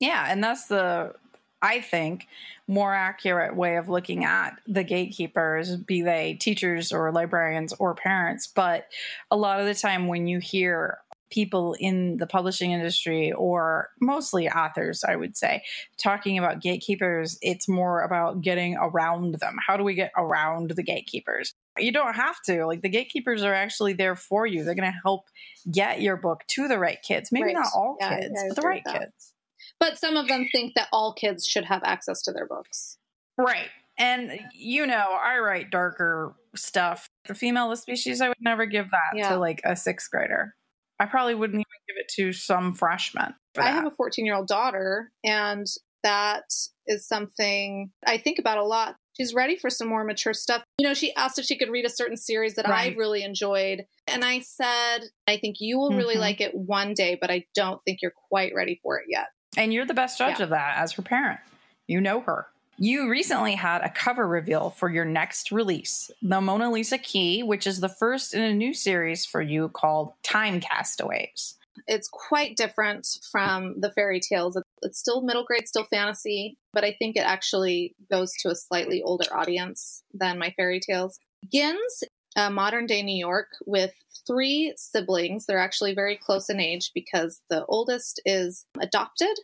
Yeah, 0.00 0.26
and 0.28 0.42
that's 0.42 0.66
the 0.66 1.14
I 1.62 1.80
think 1.80 2.26
more 2.66 2.92
accurate 2.92 3.54
way 3.54 3.76
of 3.76 3.88
looking 3.88 4.24
at 4.24 4.58
the 4.66 4.82
gatekeepers, 4.82 5.76
be 5.76 6.02
they 6.02 6.34
teachers 6.34 6.90
or 6.90 7.12
librarians 7.12 7.72
or 7.74 7.94
parents. 7.94 8.48
But 8.48 8.88
a 9.30 9.36
lot 9.36 9.60
of 9.60 9.66
the 9.66 9.74
time, 9.74 10.08
when 10.08 10.26
you 10.26 10.40
hear 10.40 10.98
people 11.32 11.74
in 11.80 12.18
the 12.18 12.26
publishing 12.26 12.70
industry 12.70 13.32
or 13.32 13.88
mostly 14.00 14.48
authors, 14.48 15.02
I 15.02 15.16
would 15.16 15.36
say, 15.36 15.62
talking 15.98 16.38
about 16.38 16.60
gatekeepers, 16.60 17.38
it's 17.42 17.68
more 17.68 18.02
about 18.02 18.42
getting 18.42 18.76
around 18.76 19.34
them. 19.40 19.56
How 19.66 19.76
do 19.76 19.82
we 19.82 19.94
get 19.94 20.12
around 20.16 20.70
the 20.70 20.82
gatekeepers? 20.82 21.54
You 21.78 21.90
don't 21.90 22.14
have 22.14 22.36
to. 22.46 22.66
Like 22.66 22.82
the 22.82 22.88
gatekeepers 22.88 23.42
are 23.42 23.54
actually 23.54 23.94
there 23.94 24.14
for 24.14 24.46
you. 24.46 24.62
They're 24.62 24.74
going 24.74 24.92
to 24.92 24.98
help 25.02 25.24
get 25.70 26.00
your 26.02 26.16
book 26.16 26.44
to 26.48 26.68
the 26.68 26.78
right 26.78 27.00
kids. 27.02 27.32
Maybe 27.32 27.46
Right. 27.46 27.54
not 27.54 27.68
all 27.74 27.96
Yeah, 27.98 28.20
kids, 28.20 28.40
I 28.44 28.48
but 28.48 28.56
the 28.56 28.62
right 28.62 28.84
kids. 28.84 29.32
But 29.80 29.98
some 29.98 30.16
of 30.16 30.28
them 30.28 30.46
think 30.52 30.74
that 30.74 30.88
all 30.92 31.14
kids 31.14 31.46
should 31.46 31.64
have 31.64 31.82
access 31.84 32.22
to 32.22 32.32
their 32.32 32.46
books. 32.46 32.98
Right. 33.38 33.68
And 33.98 34.38
you 34.54 34.86
know, 34.86 35.18
I 35.22 35.38
write 35.38 35.70
darker 35.70 36.34
stuff. 36.54 37.08
The 37.26 37.34
female 37.34 37.64
of 37.64 37.70
the 37.70 37.76
species, 37.76 38.20
I 38.20 38.28
would 38.28 38.36
never 38.40 38.66
give 38.66 38.90
that 38.90 39.16
Yeah. 39.16 39.30
to 39.30 39.36
like 39.38 39.60
a 39.64 39.74
sixth 39.76 40.10
grader. 40.10 40.54
I 41.00 41.06
probably 41.06 41.34
wouldn't 41.34 41.56
even 41.56 41.64
give 41.88 41.96
it 41.98 42.08
to 42.16 42.32
some 42.32 42.74
freshman. 42.74 43.34
I 43.58 43.70
have 43.70 43.86
a 43.86 43.90
14 43.90 44.24
year 44.24 44.34
old 44.34 44.48
daughter, 44.48 45.10
and 45.24 45.66
that 46.02 46.44
is 46.86 47.06
something 47.06 47.90
I 48.06 48.18
think 48.18 48.38
about 48.38 48.58
a 48.58 48.64
lot. 48.64 48.96
She's 49.16 49.34
ready 49.34 49.56
for 49.56 49.68
some 49.68 49.88
more 49.88 50.04
mature 50.04 50.32
stuff. 50.32 50.64
You 50.78 50.86
know, 50.88 50.94
she 50.94 51.14
asked 51.16 51.38
if 51.38 51.44
she 51.44 51.58
could 51.58 51.68
read 51.70 51.84
a 51.84 51.90
certain 51.90 52.16
series 52.16 52.54
that 52.54 52.66
Right. 52.66 52.92
I 52.94 52.96
really 52.96 53.22
enjoyed. 53.22 53.84
And 54.08 54.24
I 54.24 54.40
said, 54.40 55.00
I 55.28 55.36
think 55.36 55.56
you 55.60 55.78
will 55.78 55.90
really 55.90 56.16
Mhm. 56.16 56.20
like 56.20 56.40
it 56.40 56.54
one 56.54 56.94
day, 56.94 57.18
but 57.20 57.30
I 57.30 57.44
don't 57.54 57.80
think 57.84 58.00
you're 58.00 58.14
quite 58.30 58.54
ready 58.54 58.80
for 58.82 58.98
it 58.98 59.04
yet. 59.08 59.26
and 59.54 59.70
you're 59.74 59.84
the 59.84 59.92
best 59.92 60.16
judge 60.16 60.38
Yeah. 60.38 60.44
of 60.44 60.48
that 60.50 60.78
as 60.78 60.92
her 60.92 61.02
parent. 61.02 61.38
You 61.86 62.00
know 62.00 62.20
her. 62.22 62.46
You 62.78 63.08
recently 63.08 63.54
had 63.54 63.82
a 63.82 63.90
cover 63.90 64.26
reveal 64.26 64.70
for 64.70 64.90
your 64.90 65.04
next 65.04 65.52
release, 65.52 66.10
The 66.22 66.40
Mona 66.40 66.70
Lisa 66.70 66.98
Key, 66.98 67.42
which 67.42 67.66
is 67.66 67.80
the 67.80 67.88
first 67.88 68.34
in 68.34 68.42
a 68.42 68.54
new 68.54 68.74
series 68.74 69.26
for 69.26 69.42
you 69.42 69.68
called 69.68 70.14
Time 70.22 70.60
Castaways. 70.60 71.58
It's 71.86 72.08
quite 72.08 72.56
different 72.56 73.06
from 73.30 73.80
the 73.80 73.90
fairy 73.90 74.20
tales. 74.20 74.60
It's 74.82 74.98
still 74.98 75.22
middle 75.22 75.44
grade, 75.44 75.68
still 75.68 75.84
fantasy, 75.84 76.56
but 76.72 76.84
I 76.84 76.92
think 76.98 77.16
it 77.16 77.26
actually 77.26 77.94
goes 78.10 78.32
to 78.40 78.50
a 78.50 78.54
slightly 78.54 79.02
older 79.02 79.26
audience 79.34 80.02
than 80.12 80.38
my 80.38 80.50
fairy 80.56 80.80
tales. 80.80 81.18
Begins 81.42 82.04
uh, 82.36 82.50
modern 82.50 82.86
day 82.86 83.02
New 83.02 83.16
York 83.16 83.48
with 83.66 83.92
three 84.26 84.72
siblings. 84.76 85.46
They're 85.46 85.58
actually 85.58 85.94
very 85.94 86.16
close 86.16 86.48
in 86.48 86.60
age 86.60 86.90
because 86.94 87.40
the 87.50 87.64
oldest 87.66 88.20
is 88.24 88.64
adopted, 88.80 89.36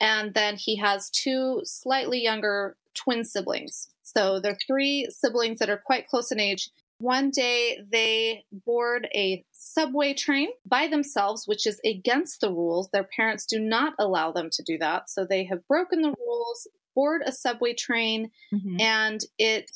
and 0.00 0.34
then 0.34 0.56
he 0.56 0.76
has 0.76 1.10
two 1.10 1.60
slightly 1.64 2.22
younger 2.22 2.76
twin 2.94 3.24
siblings. 3.24 3.88
So 4.02 4.40
they're 4.40 4.58
three 4.66 5.08
siblings 5.10 5.58
that 5.58 5.70
are 5.70 5.76
quite 5.76 6.08
close 6.08 6.32
in 6.32 6.40
age. 6.40 6.70
One 6.98 7.30
day 7.30 7.78
they 7.90 8.44
board 8.50 9.06
a 9.14 9.44
subway 9.52 10.14
train 10.14 10.48
by 10.64 10.86
themselves, 10.86 11.46
which 11.46 11.66
is 11.66 11.80
against 11.84 12.40
the 12.40 12.50
rules. 12.50 12.88
Their 12.88 13.04
parents 13.04 13.44
do 13.44 13.58
not 13.58 13.94
allow 13.98 14.32
them 14.32 14.48
to 14.52 14.62
do 14.62 14.78
that. 14.78 15.10
So 15.10 15.24
they 15.24 15.44
have 15.44 15.66
broken 15.68 16.00
the 16.00 16.14
rules, 16.18 16.66
board 16.94 17.22
a 17.26 17.32
subway 17.32 17.74
train, 17.74 18.30
mm-hmm. 18.52 18.80
and 18.80 19.20
it 19.38 19.70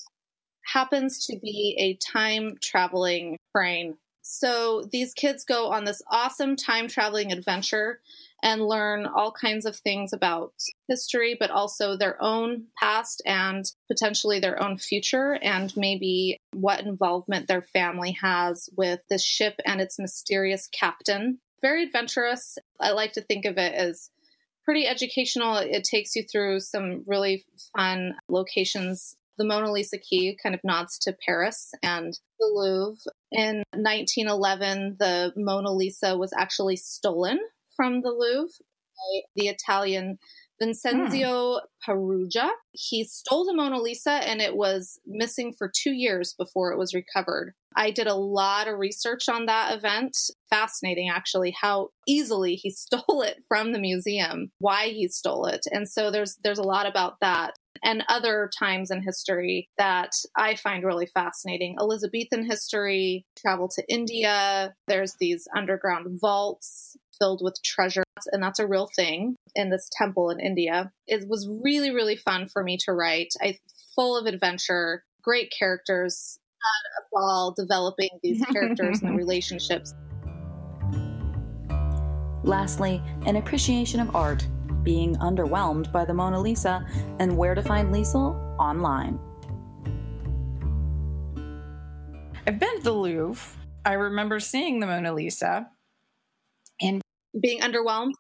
happens 0.65 1.27
to 1.27 1.39
be 1.39 1.77
a 1.79 1.95
time 1.97 2.57
traveling 2.63 3.39
train. 3.55 3.97
So 4.23 4.85
these 4.91 5.13
kids 5.13 5.45
go 5.45 5.67
on 5.67 5.85
this 5.85 6.03
awesome 6.11 6.57
time 6.57 6.89
traveling 6.89 7.33
adventure 7.33 8.01
and 8.43 8.67
learn 8.67 9.07
all 9.07 9.33
kinds 9.33 9.67
of 9.67 9.77
things 9.77 10.13
about 10.13 10.53
history, 10.89 11.37
but 11.39 11.51
also 11.51 11.97
their 11.97 12.21
own 12.23 12.67
past 12.79 13.23
and 13.27 13.65
potentially 13.89 14.41
their 14.41 14.63
own 14.63 14.79
future, 14.79 15.39
and 15.43 15.73
maybe 15.77 16.39
what 16.53 16.81
involvement 16.81 17.49
their 17.49 17.63
family 17.63 18.17
has 18.23 18.69
with 18.77 19.01
this 19.09 19.25
ship 19.25 19.61
and 19.67 19.81
its 19.81 19.99
mysterious 19.99 20.69
captain. 20.69 21.39
Very 21.63 21.85
adventurous. 21.85 22.57
I 22.81 22.93
like 22.93 23.13
to 23.13 23.21
think 23.21 23.45
of 23.45 23.59
it 23.59 23.75
as 23.75 24.11
pretty 24.65 24.87
educational. 24.87 25.57
It 25.57 25.85
takes 25.85 26.17
you 26.17 26.23
through 26.23 26.61
some 26.61 27.03
really 27.07 27.45
fun 27.77 28.15
locations. 28.29 29.17
The 29.37 29.45
Mona 29.45 29.73
Lisa 29.73 29.99
Key 29.99 30.37
kind 30.43 30.55
of 30.55 30.61
nods 30.65 30.99
to 31.01 31.17
Paris 31.27 31.73
and 31.83 32.19
the 32.39 32.47
Louvre. 32.47 33.11
In 33.33 33.63
1911, 33.73 34.97
the 34.99 35.33
Mona 35.37 35.73
Lisa 35.73 36.17
was 36.17 36.33
actually 36.33 36.77
stolen 36.77 37.41
from 37.81 38.03
the 38.03 38.11
Louvre 38.11 38.53
the 39.35 39.49
Italian 39.49 40.19
Vincenzio 40.63 41.61
Peruggia. 41.89 42.51
He 42.73 43.05
stole 43.05 43.47
the 43.47 43.55
Mona 43.55 43.79
Lisa 43.79 44.11
and 44.11 44.43
it 44.43 44.55
was 44.55 44.99
missing 45.07 45.55
for 45.57 45.73
two 45.75 45.93
years 45.93 46.35
before 46.39 46.71
it 46.71 46.79
was 46.79 46.93
recovered. 46.93 47.55
I 47.75 47.91
did 47.91 48.07
a 48.07 48.15
lot 48.15 48.69
of 48.69 48.79
research 48.79 49.29
on 49.29 49.47
that 49.47 49.75
event. 49.75 50.17
Fascinating, 50.51 51.09
actually, 51.09 51.55
how 51.59 51.89
easily 52.07 52.57
he 52.57 52.71
stole 52.71 53.23
it 53.23 53.39
from 53.49 53.73
the 53.73 53.79
museum, 53.79 54.51
why 54.59 54.89
he 54.89 55.09
stole 55.09 55.47
it. 55.47 55.67
And 55.73 55.89
so 55.89 56.11
there's 56.11 56.37
there's 56.45 56.59
a 56.59 56.65
lot 56.65 56.87
about 56.87 57.21
that 57.21 57.55
and 57.83 58.05
other 58.09 58.51
times 58.59 58.91
in 58.91 59.03
history 59.03 59.69
that 59.79 60.13
I 60.37 60.55
find 60.57 60.85
really 60.85 61.07
fascinating. 61.07 61.77
Elizabethan 61.79 62.45
history, 62.45 63.25
travel 63.39 63.69
to 63.69 63.85
India, 63.89 64.75
there's 64.87 65.15
these 65.19 65.47
underground 65.57 66.21
vaults 66.21 66.97
filled 67.19 67.43
with 67.43 67.63
treasure, 67.63 68.05
and 68.33 68.43
that's 68.43 68.59
a 68.59 68.67
real 68.67 68.89
thing 68.95 69.37
in 69.55 69.71
this 69.71 69.89
temple 69.93 70.31
in 70.31 70.41
India. 70.41 70.91
It 71.07 71.29
was 71.29 71.49
really, 71.63 71.91
really 71.91 72.17
fun 72.17 72.49
for 72.49 72.63
me 72.63 72.79
to 72.85 72.93
write. 72.93 73.35
I 73.41 73.59
full 73.95 74.17
of 74.17 74.27
adventure, 74.27 75.05
great 75.23 75.53
characters, 75.57 76.39
had 76.63 77.03
a 77.03 77.09
ball 77.13 77.55
developing 77.57 78.11
these 78.23 78.45
characters 78.47 79.01
and 79.01 79.11
the 79.11 79.15
relationships. 79.17 79.95
Lastly, 82.43 83.03
an 83.27 83.37
appreciation 83.37 84.01
of 84.01 84.15
art, 84.17 84.47
being 84.83 85.17
underwhelmed 85.17 85.93
by 85.93 86.05
the 86.05 86.15
Mona 86.15 86.41
Lisa, 86.41 86.87
and 87.19 87.37
where 87.37 87.55
to 87.55 87.63
find 87.63 87.93
Liesl 87.93 88.35
online. 88.59 89.19
I've 92.47 92.59
been 92.59 92.79
to 92.79 92.83
the 92.83 92.93
Louvre. 92.93 93.59
I 93.85 93.95
remember 93.95 94.41
seeing 94.41 94.81
the 94.81 94.87
Mona 94.87 95.13
Lisa 95.13 95.69
and 96.81 97.03
Being 97.39 97.61
underwhelmed? 97.61 98.13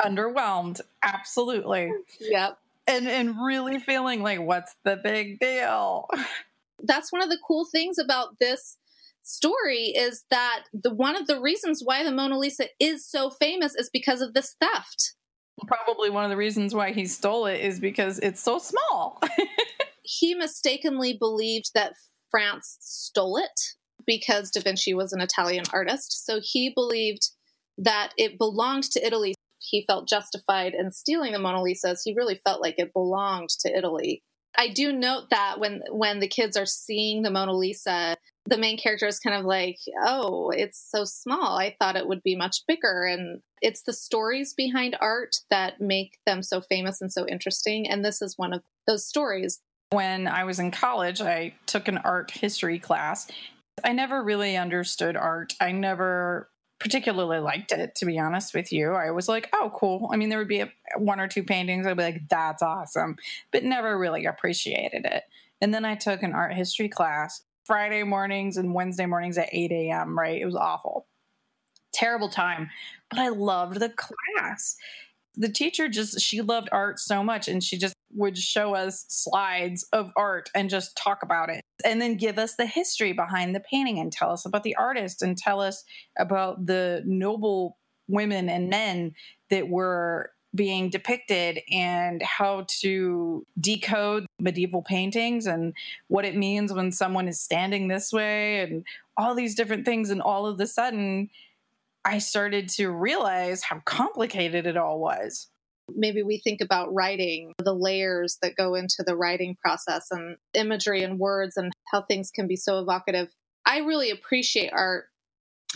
underwhelmed, 0.00 0.80
absolutely. 1.02 1.90
Yep. 2.20 2.58
And 2.86 3.08
and 3.08 3.36
really 3.44 3.78
feeling 3.78 4.22
like 4.22 4.40
what's 4.40 4.74
the 4.84 4.96
big 4.96 5.38
deal? 5.38 6.08
that's 6.82 7.12
one 7.12 7.22
of 7.22 7.28
the 7.28 7.38
cool 7.46 7.66
things 7.70 7.98
about 7.98 8.38
this 8.38 8.78
story 9.22 9.92
is 9.96 10.24
that 10.30 10.62
the 10.72 10.92
one 10.92 11.16
of 11.16 11.26
the 11.26 11.40
reasons 11.40 11.82
why 11.84 12.02
the 12.02 12.10
Mona 12.10 12.38
Lisa 12.38 12.66
is 12.78 13.06
so 13.06 13.30
famous 13.30 13.74
is 13.74 13.90
because 13.90 14.20
of 14.20 14.34
this 14.34 14.56
theft. 14.60 15.14
Probably 15.66 16.10
one 16.10 16.24
of 16.24 16.30
the 16.30 16.36
reasons 16.36 16.74
why 16.74 16.92
he 16.92 17.06
stole 17.06 17.46
it 17.46 17.60
is 17.60 17.80
because 17.80 18.18
it's 18.18 18.42
so 18.42 18.58
small. 18.58 19.20
He 20.10 20.34
mistakenly 20.34 21.12
believed 21.12 21.70
that 21.74 21.94
France 22.32 22.78
stole 22.80 23.36
it 23.36 23.60
because 24.04 24.50
Da 24.50 24.60
Vinci 24.60 24.92
was 24.92 25.12
an 25.12 25.20
Italian 25.20 25.64
artist. 25.72 26.26
So 26.26 26.40
he 26.42 26.70
believed 26.74 27.30
that 27.78 28.12
it 28.16 28.36
belonged 28.36 28.84
to 28.90 29.06
Italy. 29.06 29.34
He 29.58 29.84
felt 29.86 30.08
justified 30.08 30.74
in 30.74 30.90
stealing 30.90 31.30
the 31.30 31.38
Mona 31.38 31.58
Lisas. 31.58 32.00
He 32.04 32.12
really 32.12 32.40
felt 32.44 32.60
like 32.60 32.74
it 32.78 32.92
belonged 32.92 33.50
to 33.60 33.76
Italy. 33.76 34.24
I 34.58 34.68
do 34.68 34.92
note 34.92 35.30
that 35.30 35.60
when 35.60 35.82
when 35.90 36.18
the 36.18 36.26
kids 36.26 36.56
are 36.56 36.66
seeing 36.66 37.22
the 37.22 37.30
Mona 37.30 37.52
Lisa, 37.52 38.16
the 38.46 38.58
main 38.58 38.78
character 38.78 39.06
is 39.06 39.18
kind 39.18 39.36
of 39.36 39.44
like, 39.44 39.78
"Oh, 40.02 40.50
it's 40.50 40.78
so 40.78 41.04
small. 41.04 41.58
I 41.58 41.76
thought 41.78 41.96
it 41.96 42.08
would 42.08 42.22
be 42.22 42.36
much 42.36 42.62
bigger." 42.66 43.04
And 43.04 43.42
it's 43.62 43.82
the 43.82 43.92
stories 43.92 44.54
behind 44.54 44.96
art 45.00 45.36
that 45.50 45.80
make 45.80 46.18
them 46.26 46.42
so 46.42 46.60
famous 46.60 47.00
and 47.00 47.12
so 47.12 47.26
interesting, 47.26 47.88
and 47.88 48.04
this 48.04 48.22
is 48.22 48.38
one 48.38 48.52
of 48.52 48.62
those 48.86 49.06
stories. 49.06 49.60
When 49.90 50.28
I 50.28 50.44
was 50.44 50.58
in 50.58 50.70
college, 50.70 51.20
I 51.20 51.54
took 51.66 51.88
an 51.88 51.98
art 51.98 52.30
history 52.30 52.78
class. 52.78 53.26
I 53.82 53.92
never 53.92 54.22
really 54.22 54.56
understood 54.56 55.16
art. 55.16 55.54
I 55.60 55.72
never 55.72 56.48
particularly 56.78 57.38
liked 57.38 57.72
it, 57.72 57.94
to 57.96 58.06
be 58.06 58.18
honest 58.18 58.54
with 58.54 58.72
you. 58.72 58.92
I 58.92 59.10
was 59.10 59.28
like, 59.28 59.48
oh, 59.52 59.70
cool. 59.74 60.08
I 60.12 60.16
mean, 60.16 60.30
there 60.30 60.38
would 60.38 60.48
be 60.48 60.60
a, 60.60 60.72
one 60.96 61.20
or 61.20 61.28
two 61.28 61.42
paintings. 61.42 61.86
I'd 61.86 61.96
be 61.96 62.02
like, 62.02 62.28
that's 62.28 62.62
awesome, 62.62 63.16
but 63.52 63.64
never 63.64 63.98
really 63.98 64.24
appreciated 64.24 65.04
it. 65.04 65.24
And 65.60 65.74
then 65.74 65.84
I 65.84 65.94
took 65.94 66.22
an 66.22 66.32
art 66.32 66.54
history 66.54 66.88
class 66.88 67.42
Friday 67.70 68.02
mornings 68.02 68.56
and 68.56 68.74
Wednesday 68.74 69.06
mornings 69.06 69.38
at 69.38 69.48
8 69.52 69.70
a.m., 69.70 70.18
right? 70.18 70.42
It 70.42 70.44
was 70.44 70.56
awful. 70.56 71.06
Terrible 71.94 72.28
time. 72.28 72.68
But 73.10 73.20
I 73.20 73.28
loved 73.28 73.78
the 73.78 73.90
class. 73.90 74.74
The 75.36 75.52
teacher 75.52 75.86
just, 75.86 76.20
she 76.20 76.42
loved 76.42 76.68
art 76.72 76.98
so 76.98 77.22
much 77.22 77.46
and 77.46 77.62
she 77.62 77.78
just 77.78 77.94
would 78.12 78.36
show 78.36 78.74
us 78.74 79.04
slides 79.06 79.86
of 79.92 80.10
art 80.16 80.50
and 80.52 80.68
just 80.68 80.96
talk 80.96 81.22
about 81.22 81.48
it 81.48 81.62
and 81.84 82.02
then 82.02 82.16
give 82.16 82.40
us 82.40 82.56
the 82.56 82.66
history 82.66 83.12
behind 83.12 83.54
the 83.54 83.60
painting 83.60 84.00
and 84.00 84.10
tell 84.10 84.32
us 84.32 84.44
about 84.44 84.64
the 84.64 84.74
artist 84.74 85.22
and 85.22 85.38
tell 85.38 85.60
us 85.60 85.84
about 86.18 86.66
the 86.66 87.04
noble 87.06 87.78
women 88.08 88.48
and 88.48 88.68
men 88.68 89.12
that 89.48 89.68
were 89.68 90.32
being 90.54 90.90
depicted 90.90 91.60
and 91.70 92.22
how 92.22 92.64
to 92.68 93.46
decode 93.60 94.26
medieval 94.40 94.82
paintings 94.82 95.46
and 95.46 95.74
what 96.08 96.24
it 96.24 96.36
means 96.36 96.72
when 96.72 96.90
someone 96.90 97.28
is 97.28 97.40
standing 97.40 97.88
this 97.88 98.12
way 98.12 98.60
and 98.60 98.84
all 99.16 99.34
these 99.34 99.54
different 99.54 99.84
things 99.84 100.10
and 100.10 100.20
all 100.20 100.46
of 100.46 100.58
a 100.60 100.66
sudden 100.66 101.30
I 102.04 102.18
started 102.18 102.68
to 102.70 102.90
realize 102.90 103.62
how 103.62 103.80
complicated 103.84 104.66
it 104.66 104.76
all 104.76 104.98
was 104.98 105.48
maybe 105.96 106.22
we 106.22 106.38
think 106.38 106.60
about 106.60 106.92
writing, 106.92 107.52
the 107.58 107.74
layers 107.74 108.38
that 108.42 108.56
go 108.56 108.74
into 108.74 109.02
the 109.04 109.16
writing 109.16 109.56
process 109.60 110.08
and 110.10 110.36
imagery 110.54 111.02
and 111.02 111.18
words 111.18 111.56
and 111.56 111.72
how 111.92 112.02
things 112.02 112.30
can 112.30 112.46
be 112.46 112.56
so 112.56 112.78
evocative. 112.78 113.28
I 113.66 113.78
really 113.78 114.10
appreciate 114.10 114.72
art. 114.72 115.06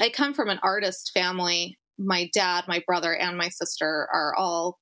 I 0.00 0.08
come 0.08 0.34
from 0.34 0.48
an 0.48 0.60
artist 0.62 1.12
family. 1.12 1.78
My 1.98 2.30
dad, 2.32 2.64
my 2.66 2.82
brother, 2.86 3.14
and 3.14 3.36
my 3.36 3.48
sister 3.48 4.08
are 4.12 4.34
all 4.36 4.78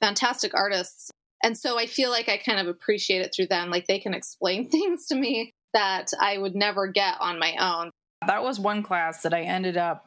fantastic 0.00 0.52
artists. 0.54 1.10
And 1.42 1.56
so 1.56 1.78
I 1.78 1.86
feel 1.86 2.10
like 2.10 2.28
I 2.28 2.38
kind 2.38 2.58
of 2.58 2.66
appreciate 2.66 3.22
it 3.22 3.32
through 3.34 3.46
them. 3.46 3.70
Like 3.70 3.86
they 3.86 3.98
can 3.98 4.14
explain 4.14 4.68
things 4.70 5.06
to 5.06 5.14
me 5.14 5.52
that 5.74 6.08
I 6.20 6.38
would 6.38 6.54
never 6.54 6.86
get 6.86 7.16
on 7.20 7.38
my 7.38 7.54
own. 7.58 7.90
That 8.26 8.42
was 8.42 8.58
one 8.58 8.82
class 8.82 9.22
that 9.22 9.34
I 9.34 9.42
ended 9.42 9.76
up 9.76 10.06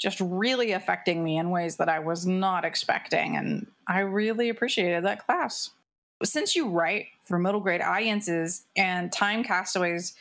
just 0.00 0.20
really 0.20 0.72
affecting 0.72 1.22
me 1.22 1.36
in 1.36 1.50
ways 1.50 1.76
that 1.76 1.88
I 1.88 1.98
was 1.98 2.26
not 2.26 2.64
expecting. 2.64 3.36
And 3.36 3.66
I 3.86 4.00
really 4.00 4.48
appreciated 4.48 5.04
that 5.04 5.26
class. 5.26 5.70
Since 6.24 6.56
you 6.56 6.68
write 6.68 7.06
for 7.24 7.38
middle 7.38 7.60
grade 7.60 7.82
audiences 7.82 8.64
and 8.76 9.12
Time 9.12 9.42
Castaways 9.42 10.14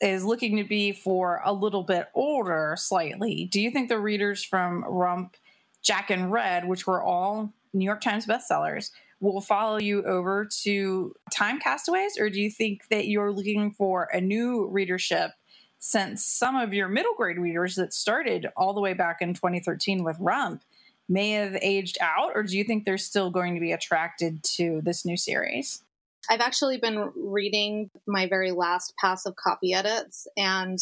is 0.00 0.24
looking 0.24 0.56
to 0.56 0.64
be 0.64 0.92
for 0.92 1.40
a 1.44 1.52
little 1.52 1.82
bit 1.82 2.08
older 2.14 2.74
slightly, 2.78 3.46
do 3.46 3.60
you 3.60 3.70
think 3.70 3.88
the 3.88 3.98
readers 3.98 4.44
from 4.44 4.84
Rump, 4.84 5.36
Jack, 5.82 6.10
and 6.10 6.30
Red, 6.30 6.68
which 6.68 6.86
were 6.86 7.02
all 7.02 7.52
New 7.72 7.84
York 7.84 8.00
Times 8.00 8.26
bestsellers, 8.26 8.90
will 9.20 9.40
follow 9.40 9.78
you 9.78 10.04
over 10.04 10.48
to 10.62 11.14
Time 11.32 11.58
Castaways? 11.58 12.18
Or 12.18 12.28
do 12.28 12.40
you 12.40 12.50
think 12.50 12.88
that 12.88 13.08
you're 13.08 13.32
looking 13.32 13.72
for 13.72 14.08
a 14.12 14.20
new 14.20 14.68
readership 14.68 15.30
since 15.78 16.24
some 16.24 16.56
of 16.56 16.74
your 16.74 16.88
middle 16.88 17.14
grade 17.16 17.38
readers 17.38 17.76
that 17.76 17.94
started 17.94 18.48
all 18.56 18.74
the 18.74 18.80
way 18.80 18.92
back 18.92 19.18
in 19.20 19.34
2013 19.34 20.04
with 20.04 20.16
Rump 20.18 20.62
may 21.08 21.30
have 21.30 21.56
aged 21.62 21.98
out, 22.00 22.32
or 22.34 22.42
do 22.42 22.56
you 22.56 22.64
think 22.64 22.84
they're 22.84 22.98
still 22.98 23.30
going 23.30 23.54
to 23.54 23.60
be 23.60 23.72
attracted 23.72 24.42
to 24.42 24.80
this 24.82 25.04
new 25.04 25.16
series? 25.16 25.82
I've 26.28 26.40
actually 26.40 26.78
been 26.78 27.10
reading 27.16 27.90
my 28.06 28.28
very 28.28 28.52
last 28.52 28.94
pass 29.00 29.26
of 29.26 29.36
copy 29.36 29.72
edits 29.72 30.26
and 30.36 30.78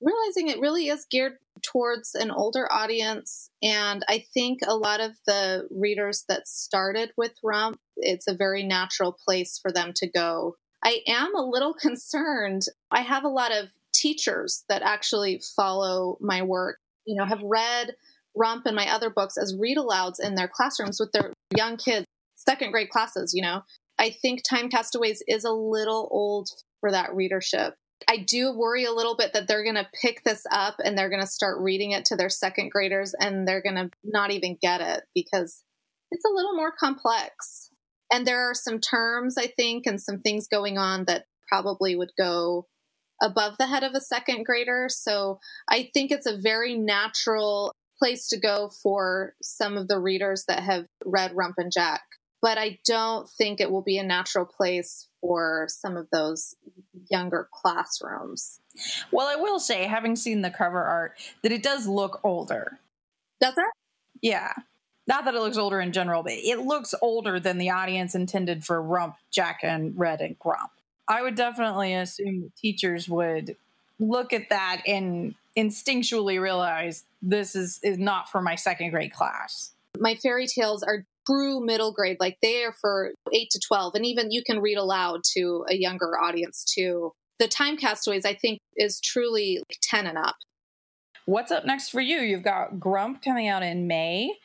realizing 0.00 0.48
it 0.48 0.60
really 0.60 0.88
is 0.88 1.06
geared 1.10 1.34
towards 1.62 2.14
an 2.14 2.30
older 2.30 2.70
audience. 2.72 3.50
And 3.62 4.04
I 4.08 4.24
think 4.34 4.60
a 4.66 4.74
lot 4.74 5.00
of 5.00 5.12
the 5.26 5.68
readers 5.70 6.24
that 6.28 6.48
started 6.48 7.12
with 7.16 7.32
Rump, 7.42 7.78
it's 7.96 8.26
a 8.26 8.34
very 8.34 8.62
natural 8.62 9.12
place 9.12 9.58
for 9.58 9.70
them 9.70 9.92
to 9.96 10.08
go. 10.08 10.56
I 10.84 11.00
am 11.06 11.34
a 11.34 11.44
little 11.44 11.74
concerned. 11.80 12.62
I 12.90 13.02
have 13.02 13.24
a 13.24 13.28
lot 13.28 13.52
of 13.52 13.68
teachers 13.94 14.64
that 14.68 14.82
actually 14.82 15.40
follow 15.56 16.18
my 16.20 16.42
work, 16.42 16.78
you 17.04 17.16
know, 17.16 17.24
have 17.24 17.42
read 17.42 17.94
Rump 18.34 18.66
and 18.66 18.74
my 18.74 18.90
other 18.90 19.10
books 19.10 19.36
as 19.36 19.54
read 19.56 19.76
alouds 19.76 20.18
in 20.18 20.34
their 20.34 20.48
classrooms 20.48 20.98
with 20.98 21.12
their 21.12 21.32
young 21.56 21.76
kids, 21.76 22.06
second 22.34 22.72
grade 22.72 22.88
classes, 22.88 23.32
you 23.34 23.42
know. 23.42 23.62
I 23.98 24.10
think 24.10 24.42
Time 24.42 24.68
Castaways 24.68 25.22
is 25.28 25.44
a 25.44 25.52
little 25.52 26.08
old 26.10 26.48
for 26.80 26.90
that 26.90 27.14
readership. 27.14 27.74
I 28.08 28.16
do 28.16 28.52
worry 28.52 28.84
a 28.84 28.92
little 28.92 29.16
bit 29.16 29.32
that 29.32 29.46
they're 29.46 29.62
going 29.62 29.76
to 29.76 29.88
pick 30.00 30.24
this 30.24 30.44
up 30.50 30.76
and 30.84 30.96
they're 30.96 31.08
going 31.08 31.22
to 31.22 31.26
start 31.26 31.60
reading 31.60 31.92
it 31.92 32.04
to 32.06 32.16
their 32.16 32.28
second 32.28 32.70
graders 32.70 33.14
and 33.18 33.46
they're 33.46 33.62
going 33.62 33.76
to 33.76 33.90
not 34.02 34.30
even 34.30 34.58
get 34.60 34.80
it 34.80 35.04
because 35.14 35.62
it's 36.10 36.24
a 36.24 36.34
little 36.34 36.54
more 36.54 36.72
complex. 36.72 37.70
And 38.12 38.26
there 38.26 38.50
are 38.50 38.54
some 38.54 38.80
terms, 38.80 39.38
I 39.38 39.46
think, 39.46 39.86
and 39.86 40.00
some 40.00 40.18
things 40.18 40.48
going 40.48 40.78
on 40.78 41.04
that 41.04 41.26
probably 41.48 41.96
would 41.96 42.12
go 42.18 42.66
above 43.22 43.56
the 43.58 43.66
head 43.66 43.84
of 43.84 43.94
a 43.94 44.00
second 44.00 44.44
grader. 44.44 44.88
So 44.90 45.38
I 45.70 45.90
think 45.94 46.10
it's 46.10 46.26
a 46.26 46.36
very 46.36 46.76
natural 46.76 47.72
place 47.98 48.28
to 48.28 48.38
go 48.38 48.70
for 48.82 49.34
some 49.40 49.76
of 49.76 49.86
the 49.86 49.98
readers 49.98 50.44
that 50.48 50.60
have 50.60 50.86
read 51.04 51.34
Rump 51.34 51.54
and 51.58 51.70
Jack. 51.72 52.02
But 52.42 52.58
I 52.58 52.78
don't 52.84 53.30
think 53.30 53.60
it 53.60 53.70
will 53.70 53.82
be 53.82 53.98
a 53.98 54.02
natural 54.02 54.44
place 54.44 55.06
for 55.20 55.66
some 55.68 55.96
of 55.96 56.10
those 56.10 56.56
younger 57.08 57.48
classrooms. 57.52 58.58
Well, 59.12 59.28
I 59.28 59.36
will 59.36 59.60
say, 59.60 59.84
having 59.84 60.16
seen 60.16 60.42
the 60.42 60.50
cover 60.50 60.82
art, 60.82 61.14
that 61.42 61.52
it 61.52 61.62
does 61.62 61.86
look 61.86 62.20
older. 62.24 62.80
Does 63.40 63.54
it? 63.56 63.64
Yeah. 64.20 64.52
Not 65.06 65.24
that 65.24 65.34
it 65.34 65.40
looks 65.40 65.56
older 65.56 65.80
in 65.80 65.92
general, 65.92 66.22
but 66.22 66.32
it 66.32 66.60
looks 66.60 66.94
older 67.00 67.38
than 67.40 67.58
the 67.58 67.70
audience 67.70 68.14
intended 68.14 68.64
for 68.64 68.82
Rump, 68.82 69.16
Jack, 69.30 69.60
and 69.62 69.98
Red 69.98 70.20
and 70.20 70.38
Grump. 70.38 70.70
I 71.08 71.22
would 71.22 71.34
definitely 71.34 71.94
assume 71.94 72.52
teachers 72.56 73.08
would 73.08 73.56
look 73.98 74.32
at 74.32 74.48
that 74.50 74.82
and 74.86 75.34
instinctually 75.56 76.40
realize 76.40 77.04
this 77.20 77.54
is, 77.54 77.78
is 77.82 77.98
not 77.98 78.30
for 78.30 78.40
my 78.40 78.54
second 78.54 78.90
grade 78.90 79.12
class. 79.12 79.72
My 79.98 80.14
fairy 80.14 80.46
tales 80.46 80.82
are 80.82 81.04
true 81.26 81.64
middle 81.64 81.92
grade, 81.92 82.16
like 82.20 82.38
they 82.42 82.64
are 82.64 82.72
for 82.72 83.12
8 83.32 83.48
to 83.50 83.60
12, 83.66 83.94
and 83.94 84.06
even 84.06 84.30
you 84.30 84.42
can 84.44 84.60
read 84.60 84.78
aloud 84.78 85.22
to 85.34 85.64
a 85.68 85.74
younger 85.74 86.18
audience 86.18 86.64
too. 86.64 87.12
The 87.38 87.48
Time 87.48 87.76
Castaways, 87.76 88.24
I 88.24 88.34
think, 88.34 88.60
is 88.76 89.00
truly 89.00 89.58
like 89.58 89.78
10 89.82 90.06
and 90.06 90.18
up. 90.18 90.36
What's 91.24 91.52
up 91.52 91.64
next 91.64 91.90
for 91.90 92.00
you? 92.00 92.18
You've 92.18 92.42
got 92.42 92.80
Grump 92.80 93.22
coming 93.22 93.48
out 93.48 93.62
in 93.62 93.86
May 93.86 94.36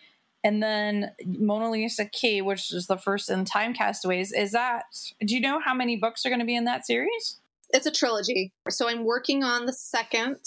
and 0.44 0.62
then 0.62 1.12
Mona 1.26 1.70
Lisa 1.70 2.06
Key, 2.06 2.42
which 2.42 2.72
is 2.72 2.88
the 2.88 2.98
first 2.98 3.30
in 3.30 3.46
Time 3.46 3.74
Castaways. 3.74 4.32
Is 4.32 4.52
that? 4.52 4.84
Do 5.26 5.36
you 5.36 5.42
know 5.42 5.60
how 5.60 5.74
many 5.74 5.98
books 5.98 6.26
are 6.26 6.30
going 6.30 6.40
to 6.40 6.46
be 6.46 6.56
in 6.56 6.66
that 6.66 6.86
series? 6.86 7.40
It's 7.72 7.86
a 7.86 7.92
trilogy. 7.92 8.52
So 8.70 8.88
I'm 8.88 9.04
working 9.04 9.44
on 9.44 9.66
the 9.66 9.74
second. 9.74 10.38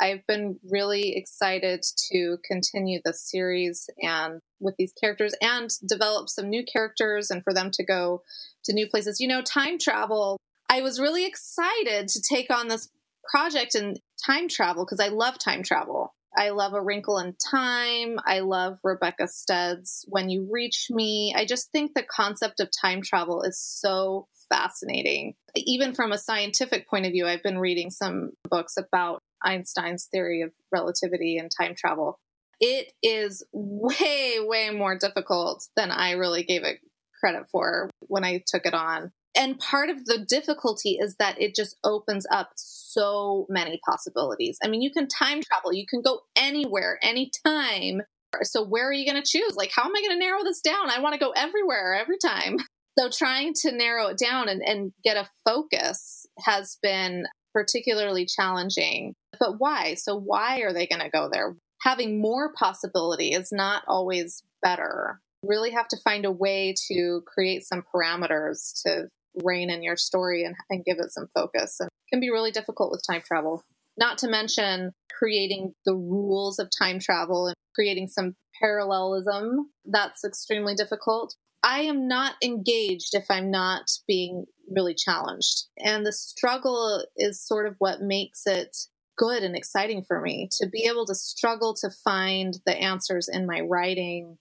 I've 0.00 0.26
been 0.26 0.58
really 0.68 1.16
excited 1.16 1.84
to 2.10 2.38
continue 2.44 3.00
the 3.04 3.12
series 3.12 3.88
and 3.98 4.40
with 4.60 4.74
these 4.78 4.92
characters 4.92 5.34
and 5.40 5.70
develop 5.86 6.28
some 6.28 6.48
new 6.48 6.64
characters 6.64 7.30
and 7.30 7.42
for 7.42 7.52
them 7.52 7.70
to 7.72 7.84
go 7.84 8.22
to 8.64 8.72
new 8.72 8.88
places. 8.88 9.20
You 9.20 9.28
know, 9.28 9.42
time 9.42 9.78
travel. 9.78 10.38
I 10.68 10.80
was 10.80 11.00
really 11.00 11.26
excited 11.26 12.08
to 12.08 12.22
take 12.22 12.50
on 12.50 12.68
this 12.68 12.88
project 13.30 13.74
in 13.74 13.96
time 14.24 14.48
travel 14.48 14.84
because 14.84 15.00
I 15.00 15.08
love 15.08 15.38
time 15.38 15.62
travel. 15.62 16.14
I 16.36 16.50
love 16.50 16.74
A 16.74 16.82
Wrinkle 16.82 17.18
in 17.18 17.34
Time. 17.34 18.18
I 18.26 18.40
love 18.40 18.78
Rebecca 18.82 19.28
Stead's 19.28 20.04
When 20.08 20.30
You 20.30 20.48
Reach 20.50 20.88
Me. 20.90 21.32
I 21.36 21.44
just 21.44 21.70
think 21.70 21.94
the 21.94 22.02
concept 22.02 22.60
of 22.60 22.70
time 22.70 23.02
travel 23.02 23.42
is 23.42 23.58
so 23.58 24.26
fascinating. 24.48 25.34
Even 25.54 25.94
from 25.94 26.12
a 26.12 26.18
scientific 26.18 26.88
point 26.88 27.06
of 27.06 27.12
view, 27.12 27.26
I've 27.26 27.42
been 27.42 27.58
reading 27.58 27.90
some 27.90 28.30
books 28.50 28.76
about 28.76 29.20
Einstein's 29.44 30.06
theory 30.06 30.42
of 30.42 30.52
relativity 30.72 31.36
and 31.38 31.50
time 31.50 31.74
travel. 31.76 32.18
It 32.60 32.92
is 33.02 33.44
way, 33.52 34.36
way 34.38 34.70
more 34.70 34.96
difficult 34.96 35.68
than 35.76 35.90
I 35.90 36.12
really 36.12 36.44
gave 36.44 36.62
it 36.62 36.78
credit 37.20 37.46
for 37.50 37.90
when 38.00 38.24
I 38.24 38.42
took 38.46 38.66
it 38.66 38.74
on. 38.74 39.12
And 39.36 39.58
part 39.58 39.90
of 39.90 40.04
the 40.04 40.18
difficulty 40.18 40.98
is 41.00 41.16
that 41.16 41.40
it 41.40 41.56
just 41.56 41.76
opens 41.82 42.24
up 42.30 42.50
so 42.54 43.46
many 43.48 43.80
possibilities. 43.84 44.58
I 44.62 44.68
mean, 44.68 44.80
you 44.80 44.92
can 44.92 45.08
time 45.08 45.42
travel, 45.42 45.72
you 45.72 45.86
can 45.88 46.02
go 46.02 46.20
anywhere, 46.36 46.98
anytime. 47.02 48.02
So, 48.42 48.64
where 48.64 48.88
are 48.88 48.92
you 48.92 49.10
going 49.10 49.20
to 49.20 49.28
choose? 49.28 49.56
Like, 49.56 49.72
how 49.74 49.84
am 49.84 49.96
I 49.96 50.00
going 50.00 50.18
to 50.18 50.24
narrow 50.24 50.44
this 50.44 50.60
down? 50.60 50.90
I 50.90 51.00
want 51.00 51.14
to 51.14 51.18
go 51.18 51.32
everywhere, 51.36 51.94
every 51.94 52.18
time. 52.18 52.58
So, 52.96 53.08
trying 53.10 53.54
to 53.62 53.72
narrow 53.72 54.06
it 54.06 54.18
down 54.18 54.48
and, 54.48 54.62
and 54.64 54.92
get 55.02 55.16
a 55.16 55.28
focus 55.44 56.26
has 56.44 56.78
been 56.80 57.24
particularly 57.54 58.26
challenging. 58.26 59.14
But 59.40 59.58
why? 59.58 59.94
So, 59.94 60.16
why 60.16 60.60
are 60.60 60.74
they 60.74 60.86
going 60.86 61.00
to 61.00 61.08
go 61.08 61.30
there? 61.32 61.56
Having 61.82 62.20
more 62.20 62.52
possibility 62.52 63.28
is 63.28 63.50
not 63.52 63.84
always 63.86 64.42
better. 64.62 65.20
Really 65.42 65.70
have 65.70 65.88
to 65.88 65.96
find 66.02 66.24
a 66.24 66.32
way 66.32 66.74
to 66.88 67.22
create 67.26 67.64
some 67.64 67.84
parameters 67.94 68.82
to 68.84 69.08
rein 69.42 69.70
in 69.70 69.82
your 69.82 69.96
story 69.96 70.44
and, 70.44 70.54
and 70.70 70.84
give 70.84 70.98
it 70.98 71.12
some 71.12 71.28
focus. 71.34 71.76
And 71.80 71.88
it 71.88 72.12
can 72.12 72.20
be 72.20 72.30
really 72.30 72.50
difficult 72.50 72.90
with 72.90 73.02
time 73.08 73.22
travel. 73.26 73.64
Not 73.96 74.18
to 74.18 74.28
mention 74.28 74.92
creating 75.16 75.74
the 75.84 75.94
rules 75.94 76.58
of 76.58 76.68
time 76.76 76.98
travel 76.98 77.46
and 77.46 77.54
creating 77.74 78.08
some 78.08 78.34
parallelism. 78.60 79.70
That's 79.84 80.24
extremely 80.24 80.74
difficult. 80.74 81.34
I 81.64 81.80
am 81.80 82.06
not 82.06 82.34
engaged 82.44 83.14
if 83.14 83.24
I'm 83.30 83.50
not 83.50 83.90
being 84.06 84.44
really 84.70 84.94
challenged. 84.94 85.64
And 85.78 86.04
the 86.04 86.12
struggle 86.12 87.02
is 87.16 87.40
sort 87.40 87.66
of 87.66 87.74
what 87.78 88.02
makes 88.02 88.42
it 88.46 88.76
good 89.16 89.42
and 89.42 89.56
exciting 89.56 90.04
for 90.04 90.20
me 90.20 90.48
to 90.60 90.68
be 90.68 90.86
able 90.90 91.06
to 91.06 91.14
struggle 91.14 91.74
to 91.80 91.88
find 91.88 92.58
the 92.66 92.76
answers 92.76 93.28
in 93.32 93.46
my 93.46 93.60
writing. 93.60 94.36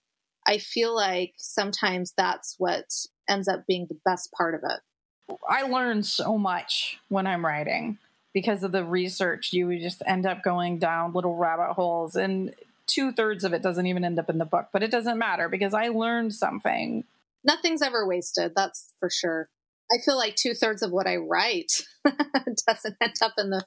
I 0.46 0.58
feel 0.58 0.94
like 0.94 1.34
sometimes 1.38 2.14
that's 2.18 2.56
what 2.58 2.92
ends 3.30 3.48
up 3.48 3.66
being 3.66 3.86
the 3.88 4.00
best 4.04 4.32
part 4.34 4.54
of 4.54 4.62
it. 4.70 5.38
I 5.50 5.62
learn 5.62 6.04
so 6.04 6.38
much 6.38 6.98
when 7.08 7.26
I'm 7.26 7.46
writing 7.46 8.00
because 8.34 8.64
of 8.64 8.74
the 8.74 8.84
research. 8.84 9.54
You 9.54 9.80
just 9.80 10.04
end 10.06 10.26
up 10.26 10.44
going 10.44 10.80
down 10.80 11.14
little 11.14 11.38
rabbit 11.38 11.74
holes, 11.74 12.18
and 12.18 12.54
two 12.88 13.12
thirds 13.12 13.44
of 13.44 13.54
it 13.54 13.64
doesn't 13.64 13.86
even 13.86 14.06
end 14.06 14.20
up 14.20 14.30
in 14.30 14.38
the 14.38 14.46
book, 14.46 14.68
but 14.74 14.84
it 14.84 14.92
doesn't 14.92 15.18
matter 15.18 15.50
because 15.50 15.74
I 15.74 15.88
learned 15.88 16.34
something. 16.34 17.04
Nothing's 17.44 17.82
ever 17.82 18.08
wasted, 18.08 18.54
that's 18.56 18.94
for 19.00 19.10
sure. 19.10 19.50
I 19.92 19.98
feel 20.04 20.18
like 20.18 20.36
two 20.36 20.54
thirds 20.54 20.82
of 20.82 20.92
what 20.92 21.08
I 21.08 21.18
write 21.18 21.72
doesn't 22.06 22.98
end 23.02 23.16
up 23.22 23.34
in 23.38 23.50
the. 23.50 23.66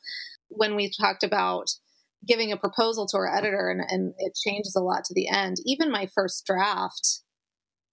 When 0.48 0.76
we 0.76 0.90
talked 0.90 1.24
about 1.24 1.70
giving 2.26 2.52
a 2.52 2.56
proposal 2.56 3.06
to 3.08 3.16
our 3.16 3.36
editor 3.36 3.68
and, 3.68 3.80
and 3.88 4.14
it 4.18 4.36
changes 4.36 4.76
a 4.76 4.80
lot 4.80 5.04
to 5.04 5.14
the 5.14 5.28
end, 5.28 5.56
even 5.64 5.90
my 5.90 6.08
first 6.14 6.46
draft, 6.46 7.20